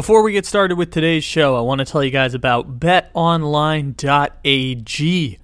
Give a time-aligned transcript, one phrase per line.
[0.00, 5.38] Before we get started with today's show, I want to tell you guys about betonline.ag.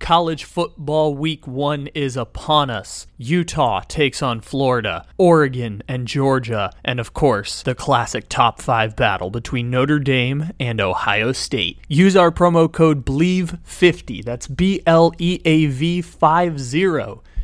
[0.00, 3.06] College football week one is upon us.
[3.16, 9.30] Utah takes on Florida, Oregon and Georgia, and of course, the classic top five battle
[9.30, 11.78] between Notre Dame and Ohio State.
[11.88, 16.50] Use our promo code BLEAV50, that's B L E A V 50,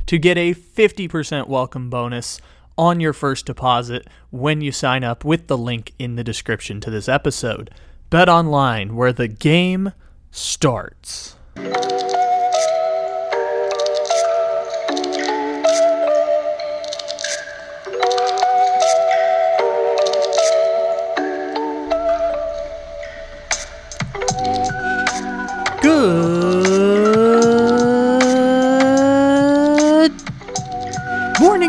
[0.05, 2.39] to get a 50% welcome bonus
[2.79, 6.91] on your first deposit when you sign up with the link in the description to
[6.91, 7.71] this episode.
[8.09, 9.93] Bet online, where the game
[10.31, 11.35] starts.
[25.83, 26.48] Good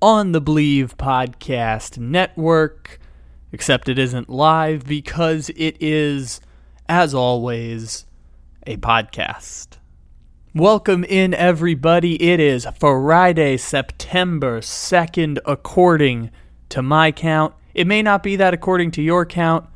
[0.00, 2.98] on the Bleav Podcast Network.
[3.52, 6.40] Except it isn't live because it is,
[6.88, 8.06] as always,
[8.66, 9.78] a podcast.
[10.54, 12.22] Welcome in, everybody.
[12.22, 16.30] It is Friday, September 2nd, according
[16.68, 17.54] to my count.
[17.74, 19.66] It may not be that according to your count,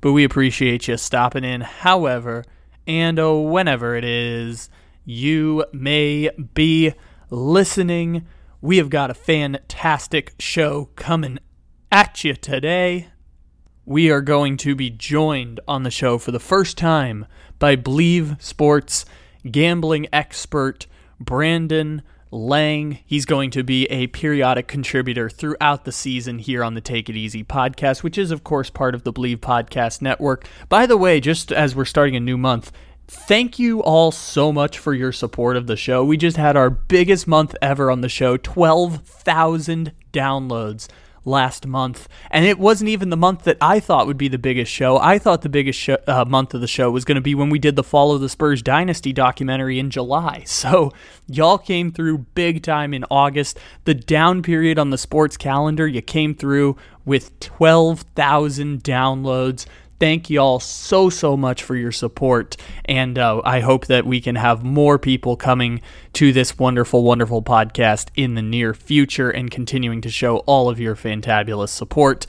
[0.00, 2.44] but we appreciate you stopping in, however,
[2.86, 4.70] and uh, whenever it is
[5.04, 6.92] you may be
[7.30, 8.26] listening.
[8.64, 11.40] We have got a fantastic show coming
[11.90, 13.08] at you today.
[13.84, 17.26] We are going to be joined on the show for the first time
[17.58, 19.04] by Bleav Sports
[19.50, 20.86] gambling expert
[21.18, 23.00] Brandon Lang.
[23.04, 27.16] He's going to be a periodic contributor throughout the season here on the Take It
[27.16, 30.46] Easy podcast, which is, of course, part of the Bleav Podcast Network.
[30.68, 32.70] By the way, just as we're starting a new month,
[33.14, 36.02] Thank you all so much for your support of the show.
[36.02, 40.88] We just had our biggest month ever on the show 12,000 downloads
[41.26, 42.08] last month.
[42.30, 44.96] And it wasn't even the month that I thought would be the biggest show.
[44.96, 47.50] I thought the biggest show, uh, month of the show was going to be when
[47.50, 50.44] we did the Follow the Spurs Dynasty documentary in July.
[50.62, 50.92] So
[51.26, 53.58] y'all came through big time in August.
[53.84, 59.66] The down period on the sports calendar, you came through with 12,000 downloads
[60.02, 62.56] thank y'all so so much for your support.
[62.86, 65.80] And uh, i hope that we can have more people coming
[66.14, 70.80] to this wonderful wonderful podcast in the near future and continuing to show all of
[70.80, 72.26] your fantabulous support.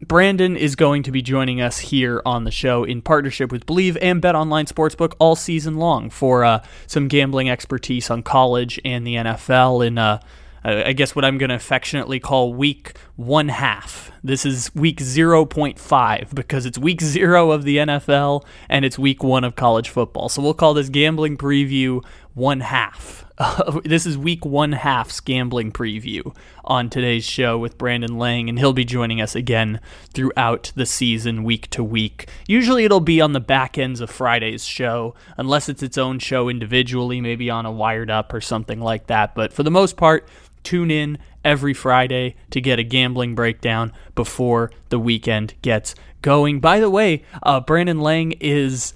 [0.00, 3.98] Brandon is going to be joining us here on the show in partnership with Bleav
[4.00, 9.06] and Bet Online Sportsbook all season long for uh, some gambling expertise on college and
[9.06, 10.18] the NFL in uh,
[10.64, 14.10] I guess what I'm going to affectionately call week one half.
[14.22, 19.44] This is week 0.5 because it's week zero of the NFL and it's week one
[19.44, 20.30] of college football.
[20.30, 23.26] So we'll call this gambling preview one half.
[23.84, 28.72] this is week one half's gambling preview on today's show with Brandon Lang, and he'll
[28.72, 29.80] be joining us again
[30.12, 32.28] throughout the season, week to week.
[32.46, 36.48] Usually it'll be on the back ends of Friday's show, unless it's its own show
[36.48, 39.34] individually, maybe on a Wired Up or something like that.
[39.34, 40.28] But for the most part,
[40.64, 46.60] tune in every Friday to get a gambling breakdown before the weekend gets going.
[46.60, 48.94] By the way, uh, Brandon Lang is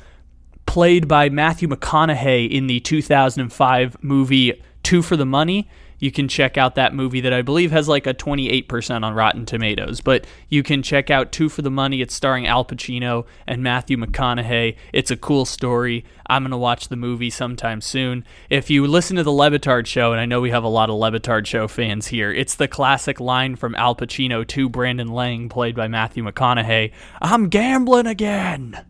[0.66, 5.68] played by Matthew McConaughey in the 2005 movie Two for the Money
[5.98, 9.47] you can check out that movie that I believe has like a 28% on Rotten
[9.47, 10.00] Tomatoes.
[10.00, 12.00] But you can check out Two for the Money.
[12.00, 14.76] It's starring Al Pacino and Matthew McConaughey.
[14.92, 16.04] It's a cool story.
[16.26, 18.25] I'm going to watch the movie sometime soon.
[18.50, 20.91] If you listen to the Le Batard show, and I know we have a lot
[20.91, 25.08] of Le Batard show fans here, it's the classic line from Al Pacino to Brandon
[25.08, 28.84] Lang, played by Matthew McConaughey I'm gambling again.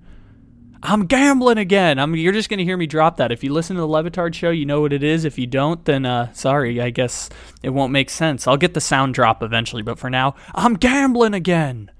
[0.82, 1.98] I'm gambling again.
[1.98, 3.32] I'm, you're just going to hear me drop that.
[3.32, 5.24] If you listen to the Le Batard show, you know what it is.
[5.24, 7.28] If you don't, then uh, sorry, I guess
[7.62, 8.46] it won't make sense.
[8.46, 11.90] I'll get the sound drop eventually, but for now, I'm gambling again.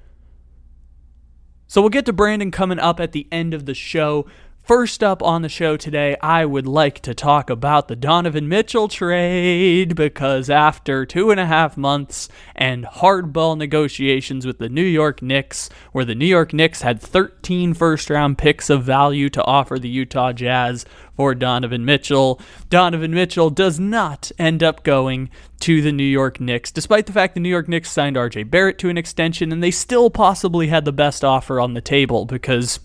[1.67, 4.27] So we'll get to Brandon coming up at the end of the show.
[4.69, 8.87] First up on the show today, I would like to talk about the Donovan Mitchell
[8.87, 15.23] trade because after two and a half months and hardball negotiations with the New York
[15.23, 19.79] Knicks, where the New York Knicks had 13 first round picks of value to offer
[19.79, 20.85] the Utah Jazz
[21.17, 22.39] for Donovan Mitchell,
[22.69, 25.31] Donovan Mitchell does not end up going
[25.61, 28.77] to the New York Knicks, despite the fact the New York Knicks signed RJ Barrett
[28.81, 32.81] to an extension and they still possibly had the best offer on the table because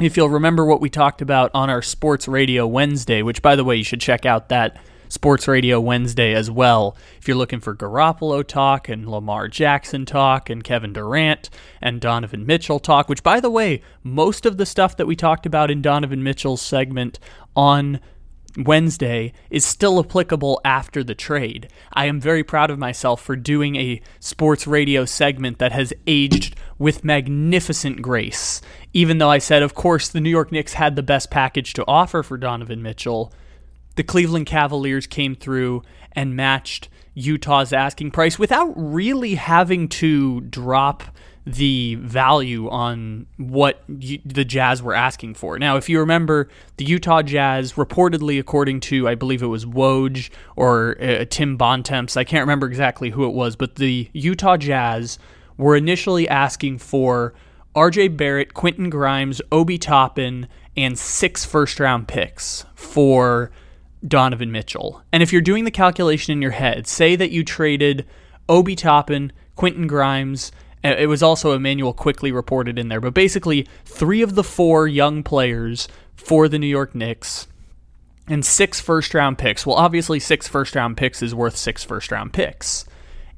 [0.00, 3.64] if you'll remember what we talked about on our Sports Radio Wednesday, which, by the
[3.64, 6.96] way, you should check out that Sports Radio Wednesday as well.
[7.18, 11.50] If you're looking for Garoppolo talk and Lamar Jackson talk and Kevin Durant
[11.82, 15.46] and Donovan Mitchell talk, which, by the way, most of the stuff that we talked
[15.46, 17.18] about in Donovan Mitchell's segment
[17.54, 18.00] on
[18.56, 21.68] Wednesday is still applicable after the trade.
[21.92, 26.56] I am very proud of myself for doing a sports radio segment that has aged
[26.78, 28.60] with magnificent grace.
[28.92, 31.84] Even though I said, of course, the New York Knicks had the best package to
[31.86, 33.32] offer for Donovan Mitchell,
[33.96, 35.82] the Cleveland Cavaliers came through
[36.12, 41.02] and matched Utah's asking price without really having to drop
[41.46, 45.58] the value on what the Jazz were asking for.
[45.58, 50.30] Now, if you remember, the Utah Jazz reportedly, according to I believe it was Woj
[50.56, 55.18] or uh, Tim Bontemps, I can't remember exactly who it was, but the Utah Jazz
[55.56, 57.34] were initially asking for
[57.74, 58.08] R.J.
[58.08, 63.50] Barrett, Quentin Grimes, Obi Toppin, and six first-round picks for
[64.06, 65.02] Donovan Mitchell.
[65.12, 68.06] And if you're doing the calculation in your head, say that you traded
[68.48, 70.50] Obi Toppin, Quentin Grimes
[70.82, 75.22] it was also Immanuel Quickley reported in there, but basically three of the four young
[75.22, 77.46] players for the New York Knicks
[78.28, 79.66] and six first round picks.
[79.66, 82.86] Well, obviously, six first round picks is worth six first round picks.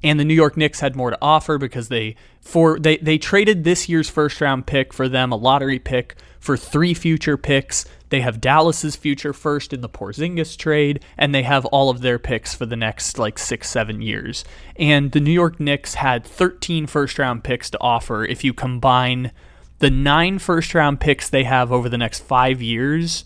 [0.05, 3.65] And the New York Knicks had more to offer because they for they, they traded
[3.65, 7.85] this year's first round pick for them, a lottery pick for three future picks.
[8.11, 12.19] They have Dallas's future first in the Porzingis trade, and they have all of their
[12.19, 14.45] picks for the next like six, seven years.
[14.77, 19.31] And the New York Knicks had 13 first round picks to offer if you combine
[19.79, 23.25] the nine first round picks they have over the next five years,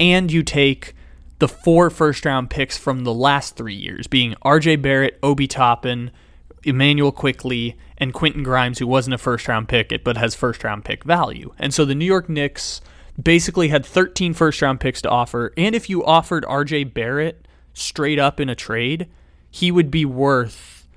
[0.00, 0.96] and you take
[1.38, 6.10] the four first round picks from the last three years, being RJ Barrett, Obi Toppin,
[6.64, 10.84] Immanuel Quickley, and Quentin Grimes, who wasn't a first round pick but has first round
[10.84, 11.54] pick value.
[11.56, 12.80] And so the New York Knicks
[13.20, 15.52] basically had 13 first round picks to offer.
[15.56, 19.08] And if you offered RJ Barrett straight up in a trade,
[19.50, 20.88] he would be worth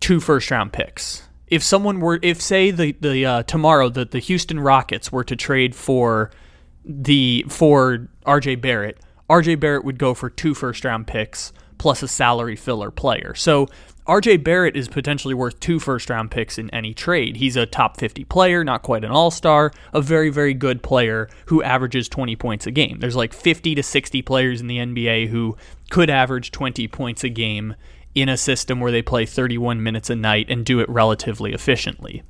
[0.00, 1.26] two first round picks.
[1.46, 5.36] If someone were, if say the the uh, tomorrow that the Houston Rockets were to
[5.36, 6.30] trade for
[6.84, 8.98] the for RJ Barrett,
[9.30, 13.34] RJ Barrett would go for two first round picks plus a salary filler player.
[13.34, 13.68] So
[14.06, 17.36] RJ Barrett is potentially worth two first round picks in any trade.
[17.36, 21.26] He's a top 50 player, not quite an all star, a very, very good player
[21.46, 22.98] who averages 20 points a game.
[23.00, 25.56] There's like 50 to 60 players in the NBA who
[25.88, 27.76] could average 20 points a game
[28.14, 32.22] in a system where they play 31 minutes a night and do it relatively efficiently.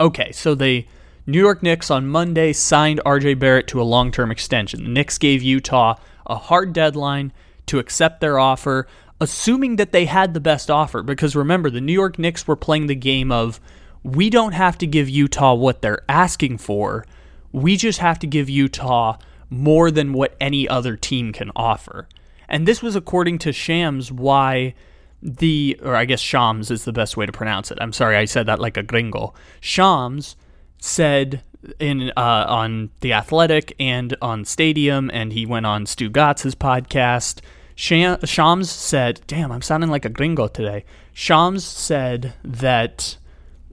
[0.00, 0.86] Okay, so the
[1.26, 4.84] New York Knicks on Monday signed RJ Barrett to a long term extension.
[4.84, 5.96] The Knicks gave Utah
[6.26, 7.32] a hard deadline
[7.66, 8.86] to accept their offer
[9.20, 11.02] assuming that they had the best offer.
[11.02, 13.60] Because remember, the New York Knicks were playing the game of
[14.02, 17.04] we don't have to give Utah what they're asking for,
[17.52, 19.18] we just have to give Utah
[19.50, 22.08] more than what any other team can offer.
[22.48, 24.74] And this was according to Shams why
[25.22, 27.78] the, or I guess Shams is the best way to pronounce it.
[27.80, 29.34] I'm sorry, I said that like a gringo.
[29.60, 30.36] Shams
[30.78, 31.42] said
[31.78, 37.40] in uh, on the Athletic and on Stadium, and he went on Stugotz's podcast
[37.80, 40.84] Shams said, damn, I'm sounding like a gringo today.
[41.14, 43.16] Shams said that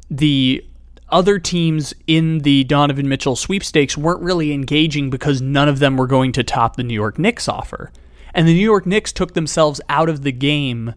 [0.10, 0.66] the
[1.10, 6.08] other teams in the Donovan Mitchell sweepstakes weren't really engaging because none of them were
[6.08, 7.92] going to top the New York Knicks offer.
[8.34, 10.94] And the New York Knicks took themselves out of the game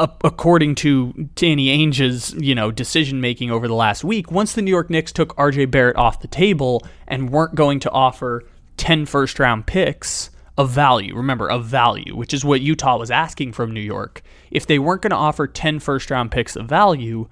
[0.00, 4.32] according to Danny Ainge's, you know, decision making over the last week.
[4.32, 7.90] Once the New York Knicks took RJ Barrett off the table and weren't going to
[7.92, 8.42] offer
[8.78, 11.16] 10 first round picks, of value.
[11.16, 14.20] Remember, of value, which is what Utah was asking from New York.
[14.50, 17.28] If they weren't going to offer 10 first round picks of value,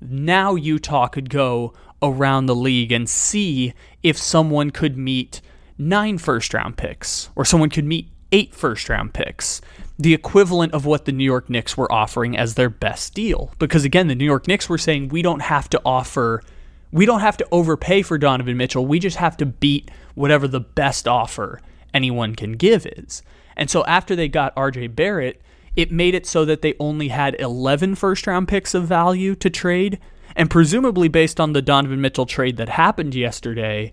[0.00, 5.42] now Utah could go around the league and see if someone could meet
[5.76, 9.60] nine first round picks or someone could meet eight first round picks,
[9.98, 13.52] the equivalent of what the New York Knicks were offering as their best deal.
[13.58, 16.42] Because again, the New York Knicks were saying we don't have to offer,
[16.90, 18.86] we don't have to overpay for Donovan Mitchell.
[18.86, 21.60] We just have to beat whatever the best offer
[21.92, 23.22] anyone can give is.
[23.56, 25.40] And so after they got RJ Barrett,
[25.76, 29.50] it made it so that they only had 11 first round picks of value to
[29.50, 29.98] trade.
[30.36, 33.92] And presumably, based on the Donovan Mitchell trade that happened yesterday,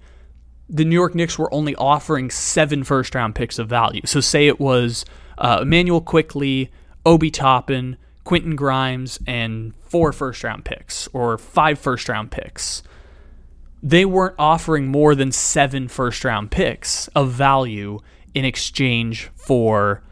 [0.70, 4.02] the New York Knicks were only offering seven first round picks of value.
[4.06, 5.06] So, say it was
[5.38, 6.72] uh, Immanuel Quickley,
[7.06, 12.84] Obi Toppin, Quentin Grimes, and four first round picks or five first round picks.
[13.82, 18.00] They weren't offering more than seven first round picks of value
[18.34, 20.04] in exchange for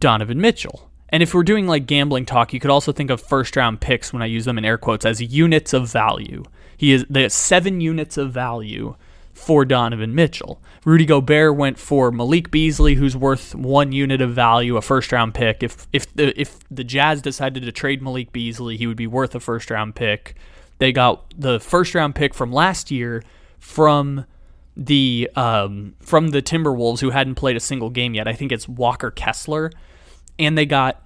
[0.00, 0.90] Donovan Mitchell.
[1.08, 4.12] And if we're doing like gambling talk, you could also think of first round picks
[4.12, 6.44] when I use them in air quotes as units of value.
[6.76, 8.96] He is the seven units of value
[9.32, 10.60] for Donovan Mitchell.
[10.84, 15.34] Rudy Gobert went for Malik Beasley, who's worth one unit of value, a first round
[15.34, 15.62] pick.
[15.62, 19.34] If if the if the Jazz decided to trade Malik Beasley, he would be worth
[19.34, 20.36] a first round pick.
[20.80, 23.22] They got the first round pick from last year
[23.58, 24.24] from
[24.76, 28.26] the um, from the Timberwolves, who hadn't played a single game yet.
[28.26, 29.70] I think it's Walker Kessler,
[30.38, 31.02] and they got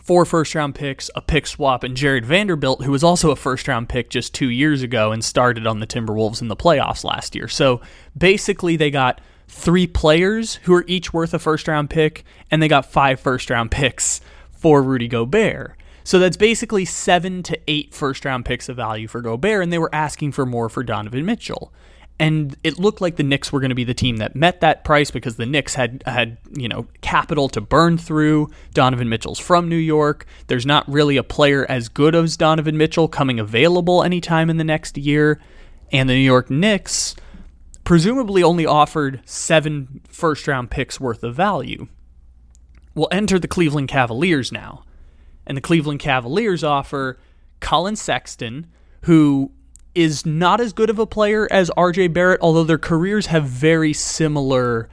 [0.00, 3.68] four first round picks, a pick swap, and Jarred Vanderbilt, who was also a first
[3.68, 7.34] round pick just two years ago and started on the Timberwolves in the playoffs last
[7.34, 7.46] year.
[7.46, 7.82] So
[8.16, 12.68] basically, they got three players who are each worth a first round pick, and they
[12.68, 15.76] got five first round picks for Rudy Gobert.
[16.04, 19.78] So that's basically seven to eight first round picks of value for Gobert, and they
[19.78, 21.72] were asking for more for Donovan Mitchell
[22.18, 24.84] and it looked like the Knicks were going to be the team that met that
[24.84, 28.50] price because the Knicks had had you know capital to burn through.
[28.72, 30.26] Donovan Mitchell's from New York.
[30.46, 34.64] There's not really a player as good as Donovan Mitchell coming available anytime in the
[34.64, 35.40] next year,
[35.90, 37.16] and the New York Knicks
[37.82, 41.88] presumably only offered seven first round picks worth of value.
[42.94, 44.84] We'll enter the Cleveland Cavaliers now,
[45.46, 47.18] and the Cleveland Cavaliers offer
[47.60, 48.66] Collin Sexton,
[49.02, 49.50] who
[49.94, 53.92] is not as good of a player as RJ Barrett, although their careers have very
[53.92, 54.88] similar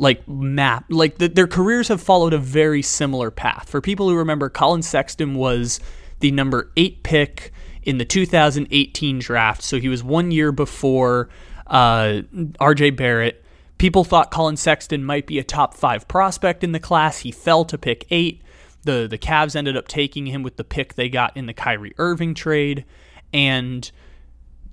[0.00, 3.68] like map like the, their careers have followed a very similar path.
[3.68, 5.80] For people who remember, Collin Sexton was
[6.20, 7.52] the number eight pick
[7.82, 11.28] in the 2018 draft, so he was one year before
[11.66, 12.22] uh,
[12.60, 13.44] RJ Barrett.
[13.78, 17.18] People thought Collin Sexton might be a top five prospect in the class.
[17.18, 18.42] He fell to pick eight.
[18.88, 21.92] The the Cavs ended up taking him with the pick they got in the Kyrie
[21.98, 22.86] Irving trade,
[23.34, 23.90] and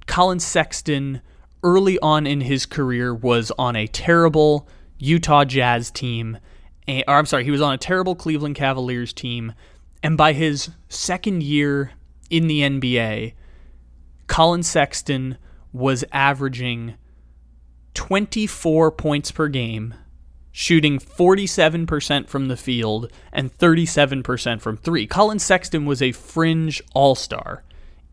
[0.07, 1.21] Collin Sexton,
[1.63, 4.69] early on in his career, was on a terrible
[4.99, 6.37] Utah Jazz team.
[6.87, 9.51] Or I'm sorry, he was on a terrible Cleveland Cavaliers team.
[10.01, 11.91] And by his second year
[12.29, 13.33] in the NBA,
[14.27, 15.37] Collin Sexton
[15.73, 16.95] was averaging
[17.95, 19.93] 24 points per game,
[20.57, 25.05] shooting 47% from the field and 37% from three.
[25.05, 27.61] Collin Sexton was a fringe all star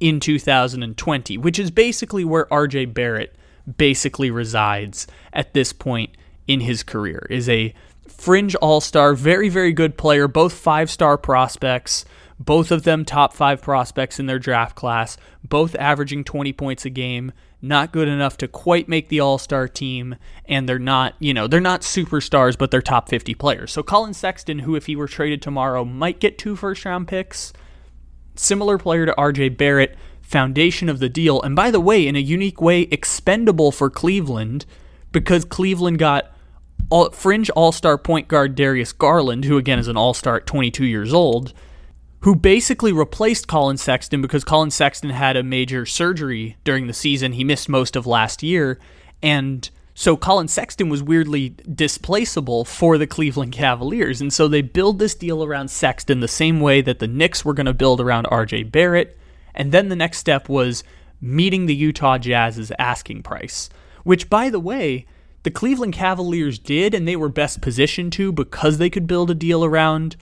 [0.01, 3.37] in 2020, which is basically where RJ Barrett
[3.77, 6.17] basically resides at this point
[6.49, 7.25] in his career.
[7.31, 7.73] Is a
[8.09, 12.05] fringe all-star, very very good player, both five-star prospects,
[12.41, 15.17] both of them top 5 prospects in their draft class,
[15.49, 17.31] both averaging 20 points a game.
[17.65, 20.17] Not good enough to quite make the all-star team
[20.47, 23.71] and they're not, you know, they're not superstars but they're top 50 players.
[23.71, 27.53] So collin Sexton, who if he were traded tomorrow might get two first round picks,
[28.35, 31.41] similar player to RJ Barrett, foundation of the deal.
[31.43, 34.67] And by the way, in a unique way, expendable for Cleveland
[35.13, 36.33] because Cleveland got
[36.91, 40.47] all, fringe all star point guard Darius Garland, who again is an all star at
[40.47, 41.53] 22 years old,
[42.23, 47.33] who basically replaced Collin Sexton because Collin Sexton had a major surgery during the season.
[47.33, 48.79] He missed most of last year.
[49.23, 54.21] And so Collin Sexton was weirdly displaceable for the Cleveland Cavaliers.
[54.21, 57.55] And so they build this deal around Sexton the same way that the Knicks were
[57.55, 59.19] going to build around RJ Barrett.
[59.53, 60.85] And then the next step was
[61.21, 63.69] meeting the Utah Jazz's asking price,
[64.05, 65.07] which, by the way,
[65.43, 69.35] the Cleveland Cavaliers did, and they were best positioned to because they could build a
[69.35, 70.17] deal around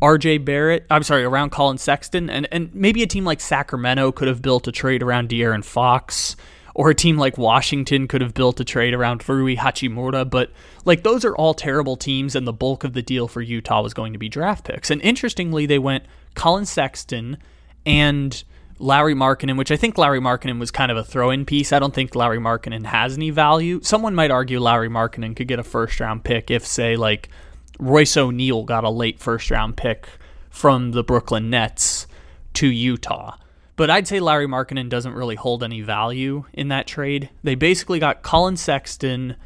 [0.00, 0.86] RJ Barrett.
[0.90, 2.28] I'm sorry, around Collin Sexton.
[2.30, 6.36] And, and maybe a team like Sacramento could have built a trade around De'Aaron Fox
[6.74, 10.50] or a team like Washington could have built a trade around Rui Hachimura, but
[10.84, 13.94] like those are all terrible teams, and the bulk of the deal for Utah was
[13.94, 14.90] going to be draft picks.
[14.90, 17.38] And interestingly, they went Collin Sexton
[17.86, 18.42] and
[18.80, 21.72] Lauri Markkanen, which I think Lauri Markkanen was kind of a throw-in piece.
[21.72, 23.80] I don't think Lauri Markkanen has any value.
[23.84, 27.28] Someone might argue Larry Markkanen could get a first-round pick if, say, like
[27.78, 30.08] Royce O'Neale got a late first-round pick
[30.50, 32.06] from the Brooklyn Nets
[32.54, 33.36] to Utah.
[33.76, 37.30] But I'd say Lauri Markkanen doesn't really hold any value in that trade.
[37.42, 39.36] They basically got Collin Sexton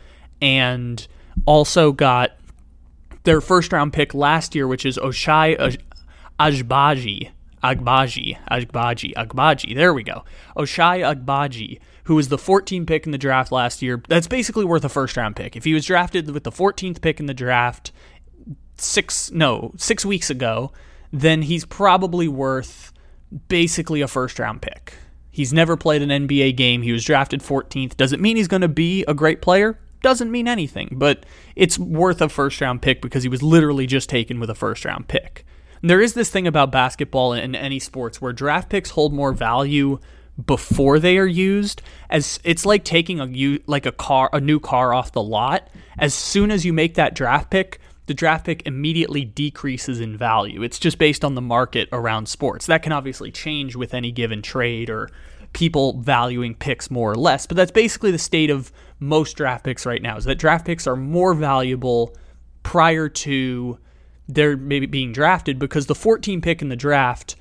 [0.43, 1.07] and
[1.47, 2.33] also got
[3.25, 5.79] their first round pick last year, which is Ochai
[6.39, 7.31] Ajbaji.
[7.63, 9.75] Agbaji, Agbaji, Agbaji.
[9.75, 10.25] There we go.
[10.57, 14.01] Ochai Agbaji, who was the 14th pick in the draft last year.
[14.09, 15.57] That's basically worth a first round pick.
[15.57, 17.91] If he was drafted with the 14th pick in the draft
[18.81, 20.73] six no six weeks ago,
[21.13, 22.93] then he's probably worth
[23.49, 24.95] basically a first round pick.
[25.31, 26.83] He's never played an NBA game.
[26.83, 27.97] He was drafted 14th.
[27.97, 29.79] Does it mean he's going to be a great player?
[30.03, 34.09] Doesn't mean anything, but it's worth a first round pick because he was literally just
[34.09, 35.45] taken with a first round pick.
[35.81, 39.33] And there is this thing about basketball and any sports where draft picks hold more
[39.33, 39.99] value
[40.45, 44.95] before they are used as it's like taking a like a car a new car
[44.95, 45.69] off the lot
[45.99, 50.63] as soon as you make that draft pick the draft pick immediately decreases in value
[50.63, 54.43] it's just based on the market around sports that can obviously change with any given
[54.43, 55.09] trade or
[55.53, 59.87] people valuing picks more or less but that's basically the state of most draft picks
[59.87, 62.15] right now is that draft picks are more valuable
[62.63, 63.79] prior to
[64.29, 67.35] their maybe being drafted because the 14 pick in the draft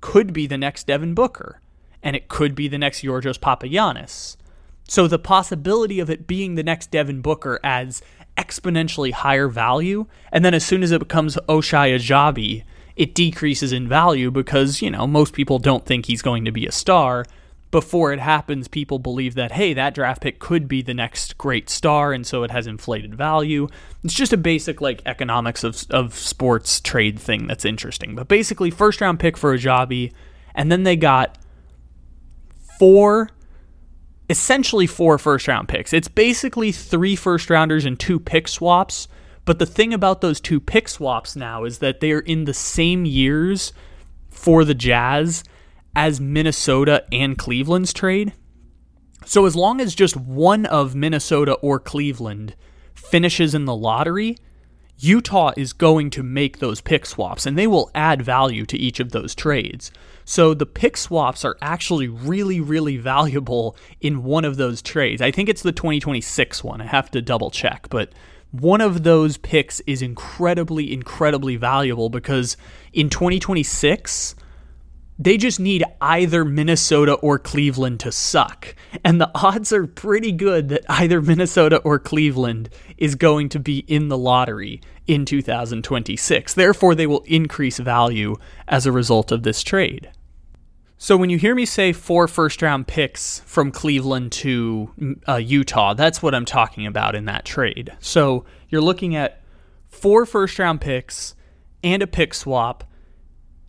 [0.00, 1.60] could be the next Devin Booker
[2.02, 4.36] and it could be the next Georgios Papagiannis.
[4.86, 8.02] So the possibility of it being the next Devin Booker adds
[8.36, 12.64] exponentially higher value, and then as soon as it becomes Ochai Agbaji,
[12.96, 16.66] it decreases in value because, you know, most people don't think he's going to be
[16.66, 17.24] a star.
[17.70, 21.68] Before it happens, people believe that, hey, that draft pick could be the next great
[21.68, 23.66] star, and so it has inflated value.
[24.04, 28.14] It's just a basic, like, economics of, of sports trade thing that's interesting.
[28.14, 30.12] But basically, first round pick for Agbaji,
[30.54, 31.36] and then they got
[32.78, 33.30] four
[34.28, 35.92] essentially four first round picks.
[35.92, 39.08] It's basically three first rounders and two pick swaps.
[39.44, 42.54] But the thing about those two pick swaps now is that they are in the
[42.54, 43.72] same years
[44.30, 45.44] for the Jazz
[45.94, 48.32] as Minnesota and Cleveland's trade.
[49.26, 52.56] So as long as just one of Minnesota or Cleveland
[52.94, 54.36] finishes in the lottery,
[54.98, 59.00] Utah is going to make those pick swaps and they will add value to each
[59.00, 59.90] of those trades.
[60.24, 65.20] So the pick swaps are actually really, really valuable in one of those trades.
[65.20, 66.80] I think it's the 2026 one.
[66.80, 68.10] I have to double check, but
[68.52, 72.56] one of those picks is incredibly, incredibly valuable because
[72.92, 74.36] in 2026,
[75.18, 78.74] they just need either Minnesota or Cleveland to suck.
[79.04, 82.68] And the odds are pretty good that either Minnesota or Cleveland
[82.98, 86.54] is going to be in the lottery in 2026.
[86.54, 88.34] Therefore, they will increase value
[88.66, 90.10] as a result of this trade.
[90.96, 95.92] So when you hear me say four first round picks from Cleveland to uh, Utah,
[95.94, 97.92] that's what I'm talking about in that trade.
[98.00, 99.42] So you're looking at
[99.88, 101.34] four first round picks
[101.82, 102.84] and a pick swap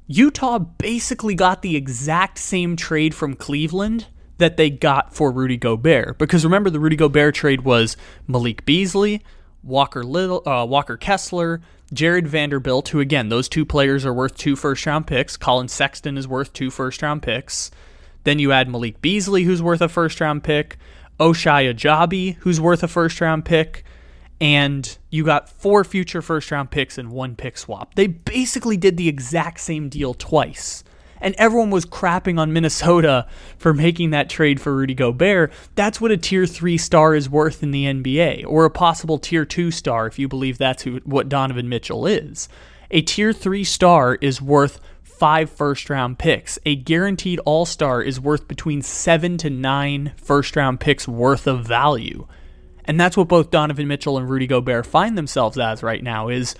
[0.07, 4.07] Utah basically got the exact same trade from Cleveland
[4.38, 6.17] that they got for Rudy Gobert.
[6.17, 7.97] Because remember, the Rudy Gobert trade was
[8.27, 9.21] Malik Beasley,
[9.63, 11.62] Walker Little, uh, Walker Kessler,
[11.93, 15.38] Jarred Vanderbilt, who again, those two players are worth two first round picks.
[15.38, 17.71] Collin Sexton is worth two first round picks.
[18.23, 20.77] Then you add Malik Beasley, who's worth a first round pick,
[21.19, 23.84] Ochai Agbaji, who's worth a first round pick,
[24.41, 27.95] and you got four future first round picks and one pick swap.
[27.95, 30.84] They basically did the exact same deal twice.
[31.21, 35.52] And everyone was crapping on Minnesota for making that trade for Rudy Gobert.
[35.76, 39.45] That's what a tier 3 star is worth in the NBA, or a possible tier
[39.45, 42.50] 2 star if you believe that's who, what Donovan Mitchell is.
[42.91, 46.60] A tier 3 star is worth five first round picks.
[46.65, 51.65] A guaranteed all star is worth between seven to nine first round picks worth of
[51.65, 52.28] value.
[52.86, 56.56] And that's what both Donovan Mitchell and Rudy Gobert find themselves as right now is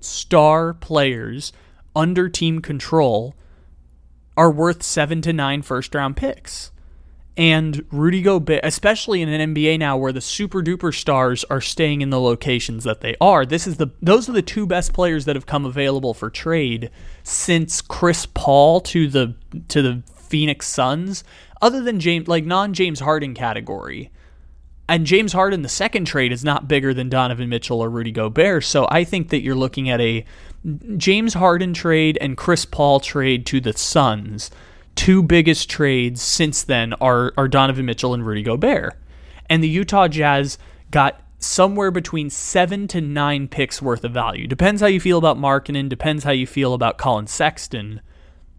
[0.00, 1.52] star players
[1.94, 3.34] under team control
[4.36, 6.70] are worth 7 to 9 first round picks.
[7.38, 12.00] And Rudy Gobert, especially in an NBA now where the super duper stars are staying
[12.00, 15.26] in the locations that they are, this is the those are the two best players
[15.26, 16.90] that have come available for trade
[17.24, 19.34] since Chris Paul to the
[19.68, 21.24] to the Phoenix Suns,
[21.60, 24.10] other than James like non James Harden category.
[24.88, 28.64] And James Harden, the second trade, is not bigger than Donovan Mitchell or Rudy Gobert.
[28.64, 30.24] So I think that you're looking at a
[30.96, 34.50] James Harden trade and Chris Paul trade to the Suns.
[34.94, 38.94] Two biggest trades since then are, are Donovan Mitchell and Rudy Gobert.
[39.50, 40.56] And the Utah Jazz
[40.90, 44.46] got somewhere between seven to nine picks worth of value.
[44.46, 48.00] Depends how you feel about Markkanen, depends how you feel about Collin Sexton.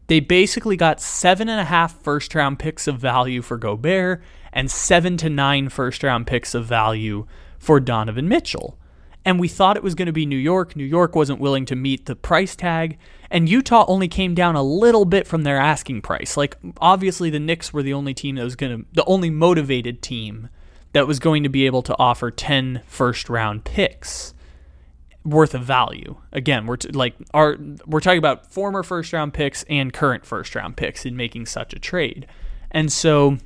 [0.08, 4.22] They basically got seven and a half first round picks of value for Gobert
[4.54, 7.26] and seven to nine first round picks of value
[7.58, 8.78] for Donovan Mitchell.
[9.26, 10.76] And we thought it was going to be New York.
[10.76, 12.98] New York wasn't willing to meet the price tag,
[13.30, 16.38] and Utah only came down a little bit from their asking price.
[16.38, 20.02] Like, obviously, the Knicks were the only team that was going to, the only motivated
[20.02, 20.48] team
[20.94, 24.34] that was going to be able to offer 10 first round picks
[25.28, 26.16] worth of value.
[26.32, 30.56] Again, we're t- like our we're talking about former first round picks and current first
[30.56, 32.28] round picks in making such a trade.
[32.72, 33.38] And so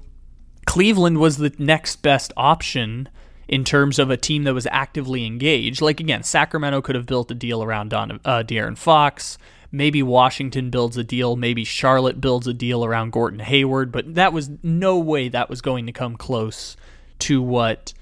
[0.66, 3.10] Cleveland was the next best option
[3.48, 5.82] in terms of a team that was actively engaged.
[5.82, 9.38] Like again, Sacramento could have built a deal around Don, uh, De'Aaron Fox.
[9.74, 14.34] Maybe Washington builds a deal, maybe Charlotte builds a deal around Gordon Hayward, but that
[14.34, 16.76] was no way that was going to come close
[17.20, 17.94] to what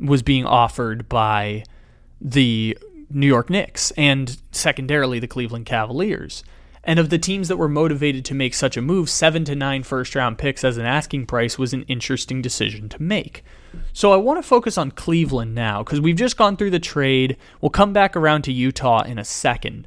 [0.00, 1.64] was being offered by
[2.20, 2.78] the
[3.10, 6.44] New York Knicks and secondarily the Cleveland Cavaliers.
[6.88, 9.82] And of the teams that were motivated to make such a move, seven to nine
[9.82, 13.44] first round picks as an asking price was an interesting decision to make.
[13.92, 17.36] So I want to focus on Cleveland now because we've just gone through the trade.
[17.60, 19.86] We'll come back around to Utah in a second.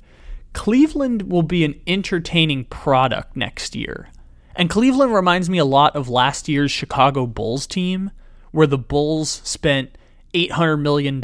[0.54, 4.10] Cleveland will be an entertaining product next year.
[4.56, 8.12] And Cleveland reminds me a lot of last year's Chicago Bulls team,
[8.52, 9.98] where the Bulls spent
[10.36, 11.20] $800 million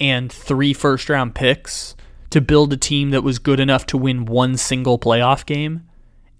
[0.00, 1.94] and three first round picks
[2.32, 5.86] to build a team that was good enough to win one single playoff game.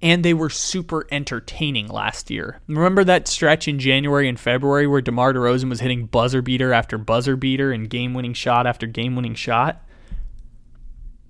[0.00, 2.60] And they were super entertaining last year.
[2.66, 6.98] Remember that stretch in January and February where DeMar DeRozan was hitting buzzer beater after
[6.98, 9.86] buzzer beater and game winning shot after game winning shot?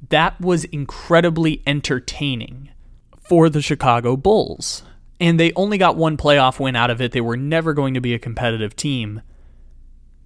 [0.09, 2.71] That was incredibly entertaining
[3.21, 4.85] for the Chicago Bulls.
[5.21, 7.13] And they only got one playoff win out of it.
[7.13, 9.23] They were never going to be a competitive team.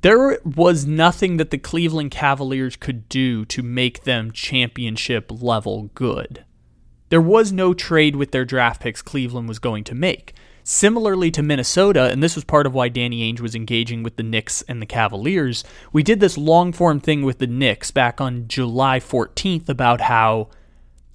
[0.06, 6.44] There was nothing that the Cleveland Cavaliers could do to make them championship level good.
[7.08, 10.34] There was no trade with their draft picks Cleveland was going to make.
[10.62, 14.22] Similarly to Minnesota, and this was part of why Danny Ainge was engaging with the
[14.22, 18.46] Knicks and the Cavaliers, we did this long form thing with the Knicks back on
[18.46, 20.50] July 14th about how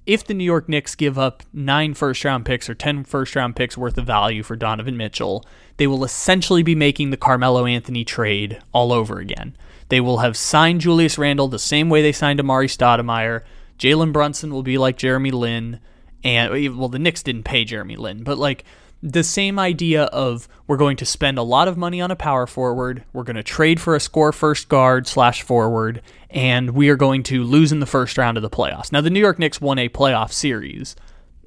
[0.06, 3.54] if the New York Knicks give up nine first round picks or 10 first round
[3.54, 5.44] picks worth of value for Donovan Mitchell,
[5.76, 9.56] they will essentially be making the Carmelo Anthony trade all over again.
[9.88, 13.42] They will have signed Julius Randle the same way they signed Amar'e Stoudemire.
[13.78, 15.80] Jalen Brunson will be like Jeremy Lin.
[16.24, 18.64] And, well, the Knicks didn't pay Jeremy Lin, but like
[19.02, 22.46] the same idea of we're going to spend a lot of money on a power
[22.46, 26.96] forward, we're going to trade for a score first guard slash forward, and we are
[26.96, 28.92] going to lose in the first round of the playoffs.
[28.92, 30.94] Now, the New York Knicks won a playoff series.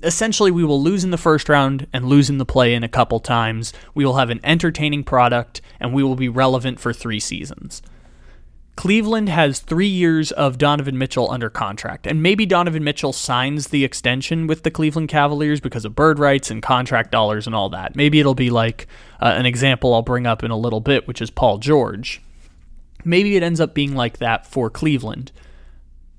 [0.04, 2.89] Essentially, we will lose in the first round and lose in the play in a
[2.89, 3.72] couple times.
[3.94, 7.82] We will have an entertaining product, and we will be relevant for three seasons.
[8.76, 13.86] Cleveland has three years of Donovan Mitchell under contract, and maybe Donovan Mitchell signs the
[13.86, 17.96] extension with the Cleveland Cavaliers because of bird rights and contract dollars and all that.
[17.96, 18.88] Maybe it'll be like
[19.22, 22.22] uh, an example I'll bring up in a little bit, which is Paul George.
[23.06, 25.32] Maybe it ends up being like that for Cleveland.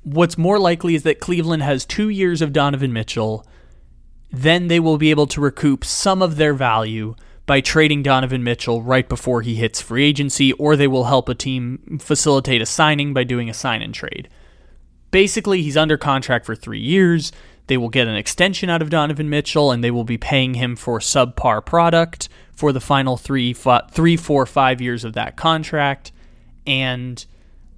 [0.02, 3.44] What's more likely is that Cleveland has two years of Donovan Mitchell,
[4.30, 8.82] then they will be able to recoup some of their value by trading Donovan Mitchell
[8.82, 13.14] right before he hits free agency, or they will help a team facilitate a signing
[13.14, 14.28] by doing a sign and trade.
[15.12, 17.30] Basically, he's under contract for three years.
[17.68, 20.76] They will get an extension out of Donovan Mitchell, and they will be paying him
[20.76, 26.12] for subpar product for the final three, three, four, five years of that contract.
[26.66, 27.24] And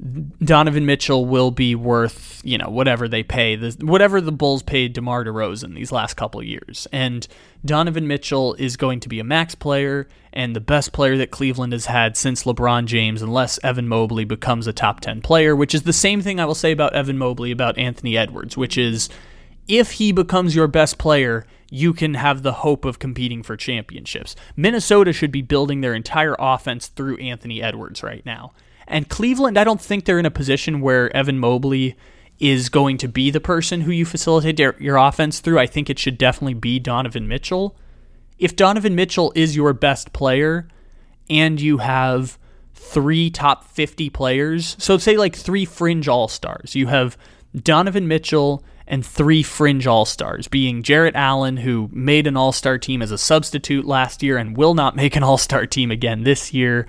[0.00, 4.92] Donovan Mitchell will be worth, you know, whatever they pay, the, whatever the Bulls paid
[4.92, 6.86] DeMar DeRozan these last couple years.
[6.92, 7.26] And
[7.64, 11.72] Donovan Mitchell is going to be a max player and the best player that Cleveland
[11.72, 15.82] has had since LeBron James, unless Evan Mobley becomes a top 10 player, which is
[15.82, 19.08] the same thing I will say about Evan Mobley about Anthony Edwards, which is
[19.66, 24.36] if he becomes your best player, you can have the hope of competing for championships.
[24.56, 28.52] Minnesota should be building their entire offense through Anthony Edwards right now.
[28.88, 31.96] And Cleveland, I don't think they're in a position where Evan Mobley
[32.38, 35.58] is going to be the person who you facilitate your, your offense through.
[35.58, 37.76] I think it should definitely be Donovan Mitchell.
[38.38, 40.68] If Donovan Mitchell is your best player
[41.28, 42.38] and you have
[42.74, 47.18] three top 50 players, so say like three fringe all stars, you have
[47.54, 52.78] Donovan Mitchell and three fringe all stars, being Jarrett Allen, who made an all star
[52.78, 56.22] team as a substitute last year and will not make an all star team again
[56.22, 56.86] this year.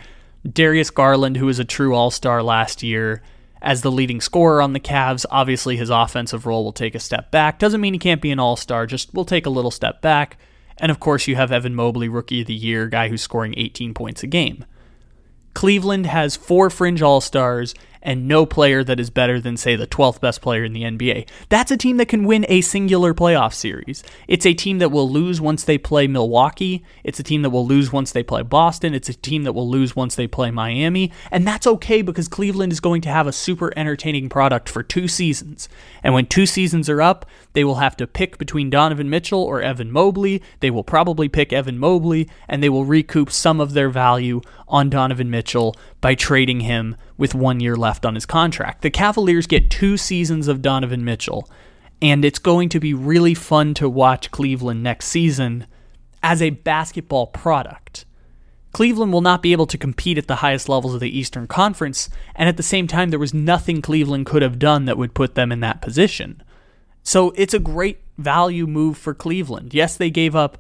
[0.48, 3.22] Darius Garland, who was a true all star last year,
[3.62, 5.26] as the leading scorer on the Cavs.
[5.30, 7.60] Obviously, his offensive role will take a step back.
[7.60, 10.38] Doesn't mean he can't be an all star, just will take a little step back.
[10.78, 13.94] And of course, you have Evan Mobley, rookie of the year, guy who's scoring 18
[13.94, 14.64] points a game.
[15.54, 19.88] Cleveland has four fringe all stars and no player that is better than, say, the
[19.88, 21.28] 12th best player in the NBA.
[21.50, 24.04] That's a team that can win a singular playoff series.
[24.28, 26.84] It's a team that will lose once they play Milwaukee.
[27.04, 28.94] It's a team that will lose once they play Boston.
[28.94, 31.12] It's a team that will lose once they play Miami.
[31.32, 35.08] And that's okay because Cleveland is going to have a super entertaining product for two
[35.08, 35.68] seasons.
[36.04, 39.62] And when two seasons are up, they will have to pick between Donovan Mitchell or
[39.62, 40.42] Evan Mobley.
[40.60, 44.90] They will probably pick Evan Mobley, and they will recoup some of their value on
[44.90, 48.82] Donovan Mitchell by trading him with one year left on his contract.
[48.82, 51.48] The Cavaliers get two seasons of Donovan Mitchell,
[52.02, 55.68] and it's going to be really fun to watch Cleveland next season
[56.24, 58.06] as a basketball product.
[58.72, 62.10] Cleveland will not be able to compete at the highest levels of the Eastern Conference,
[62.36, 65.36] and at the same time, there was nothing Cleveland could have done that would put
[65.36, 66.42] them in that position.
[67.04, 69.74] So it's a great value move for Cleveland.
[69.74, 70.58] Yes, they gave up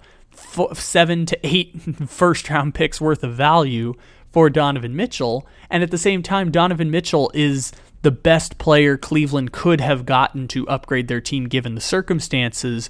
[0.73, 3.93] seven to eight first round picks worth of value
[4.31, 5.47] for Donovan Mitchell.
[5.69, 10.47] And at the same time, Donovan Mitchell is the best player Cleveland could have gotten
[10.49, 12.89] to upgrade their team given the circumstances,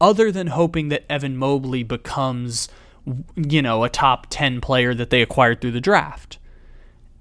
[0.00, 2.68] other than hoping that Evan Mobley becomes,
[3.36, 6.38] you know, a top 10 player that they acquired through the draft.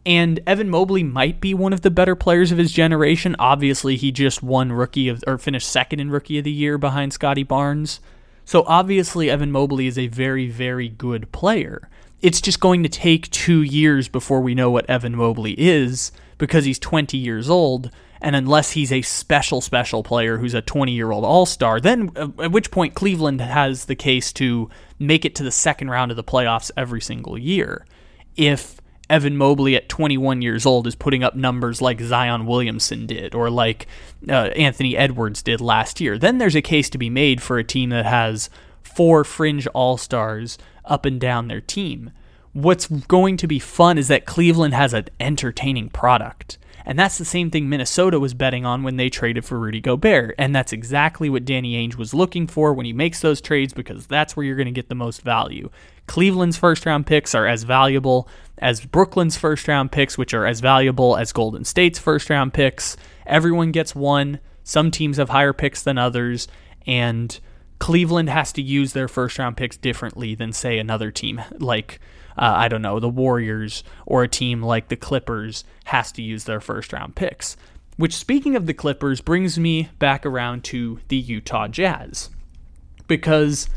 [0.05, 3.35] And Evan Mobley might be one of the better players of his generation.
[3.39, 7.11] Obviously, he just won rookie of or finished second in rookie of the year behind
[7.11, 7.99] Scottie Barnes.
[8.45, 11.89] So obviously, Evan Mobley is a very, very good player.
[12.21, 16.65] It's just going to take two years before we know what Evan Mobley is because
[16.65, 17.91] he's 20 years old.
[18.19, 22.11] And unless he's a special, special player who's a 20 year old all star, then
[22.15, 26.09] uh, at which point Cleveland has the case to make it to the second round
[26.09, 27.85] of the playoffs every single year.
[28.35, 33.35] If Evan Mobley at 21 years old is putting up numbers like Zion Williamson did
[33.35, 33.87] or like
[34.27, 37.63] uh, Anthony Edwards did last year, then there's a case to be made for a
[37.63, 38.49] team that has
[38.81, 42.11] four fringe all stars up and down their team.
[42.53, 46.57] What's going to be fun is that Cleveland has an entertaining product.
[46.87, 50.33] And that's the same thing Minnesota was betting on when they traded for Rudy Gobert.
[50.37, 54.07] And that's exactly what Danny Ainge was looking for when he makes those trades because
[54.07, 55.69] that's where you're going to get the most value.
[56.07, 60.61] Cleveland's first round picks are as valuable as Brooklyn's first round picks, which are as
[60.61, 62.95] valuable as Golden State's first round picks.
[63.25, 64.39] Everyone gets one.
[64.63, 66.47] Some teams have higher picks than others.
[66.85, 67.37] And
[67.79, 71.99] Cleveland has to use their first round picks differently than, say, another team like,
[72.37, 76.45] uh, I don't know, the Warriors or a team like the Clippers has to use
[76.45, 77.55] their first round picks.
[77.97, 82.29] Which, speaking of the Clippers, brings me back around to the Utah Jazz.
[83.07, 83.69] Because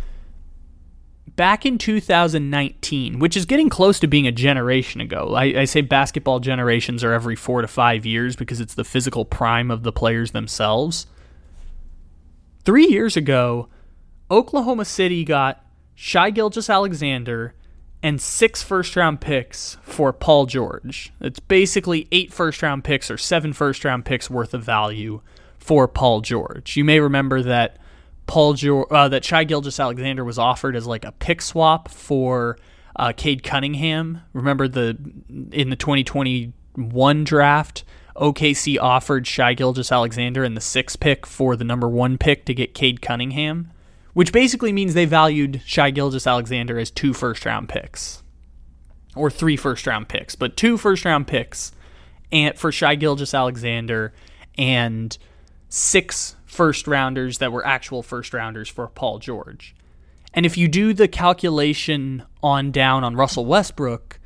[1.37, 5.81] back in 2019, which is getting close to being a generation ago, I, I, say
[5.81, 9.93] basketball generations are every four to five years because it's the physical prime of the
[9.93, 11.07] players themselves.
[12.65, 13.69] Three years ago,
[14.31, 15.65] Oklahoma City got
[15.95, 17.55] Shai Gilgeous-Alexander
[18.03, 21.13] and six first round picks for Paul George.
[21.21, 25.21] It's basically eight first round picks or seven first round picks worth of value
[25.59, 26.77] for Paul George.
[26.77, 27.79] You may remember that
[28.27, 32.57] Paul George, uh, that Shai Gilgeous-Alexander was offered as like a pick swap for
[32.95, 34.23] uh, Cade Cunningham.
[34.33, 34.97] Remember the
[35.51, 37.85] in the 2021 draft,
[38.17, 42.75] OKC offered Shai Gilgeous-Alexander in the sixth pick for the number one pick to get
[42.75, 43.73] Cade Cunningham
[44.13, 48.23] which basically means they valued Shai Gilgeous-Alexander as two first round picks
[49.17, 51.73] or three first round picks, but two first round picks
[52.33, 54.13] and for Shai Gilgeous-Alexander
[54.57, 55.17] and
[55.69, 59.75] six first rounders that were actual first rounders for Paul George.
[60.33, 64.21] And if you do the calculation on down on Russell Westbrook,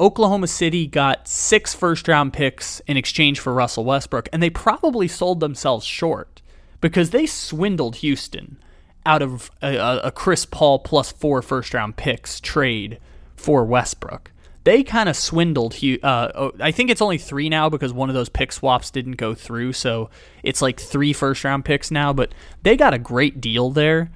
[0.00, 5.08] Oklahoma City got six first round picks in exchange for Russell Westbrook, and they probably
[5.08, 6.42] sold themselves short
[6.80, 8.58] because they swindled Houston
[9.04, 12.98] out of a, a Chris Paul plus four first round picks trade
[13.36, 14.30] for Westbrook.
[14.64, 15.74] They kind of swindled.
[15.82, 19.16] Uh, oh, I think it's only three now because one of those pick swaps didn't
[19.16, 20.08] go through, so
[20.44, 22.12] it's like three first round picks now.
[22.12, 24.12] But they got a great deal there,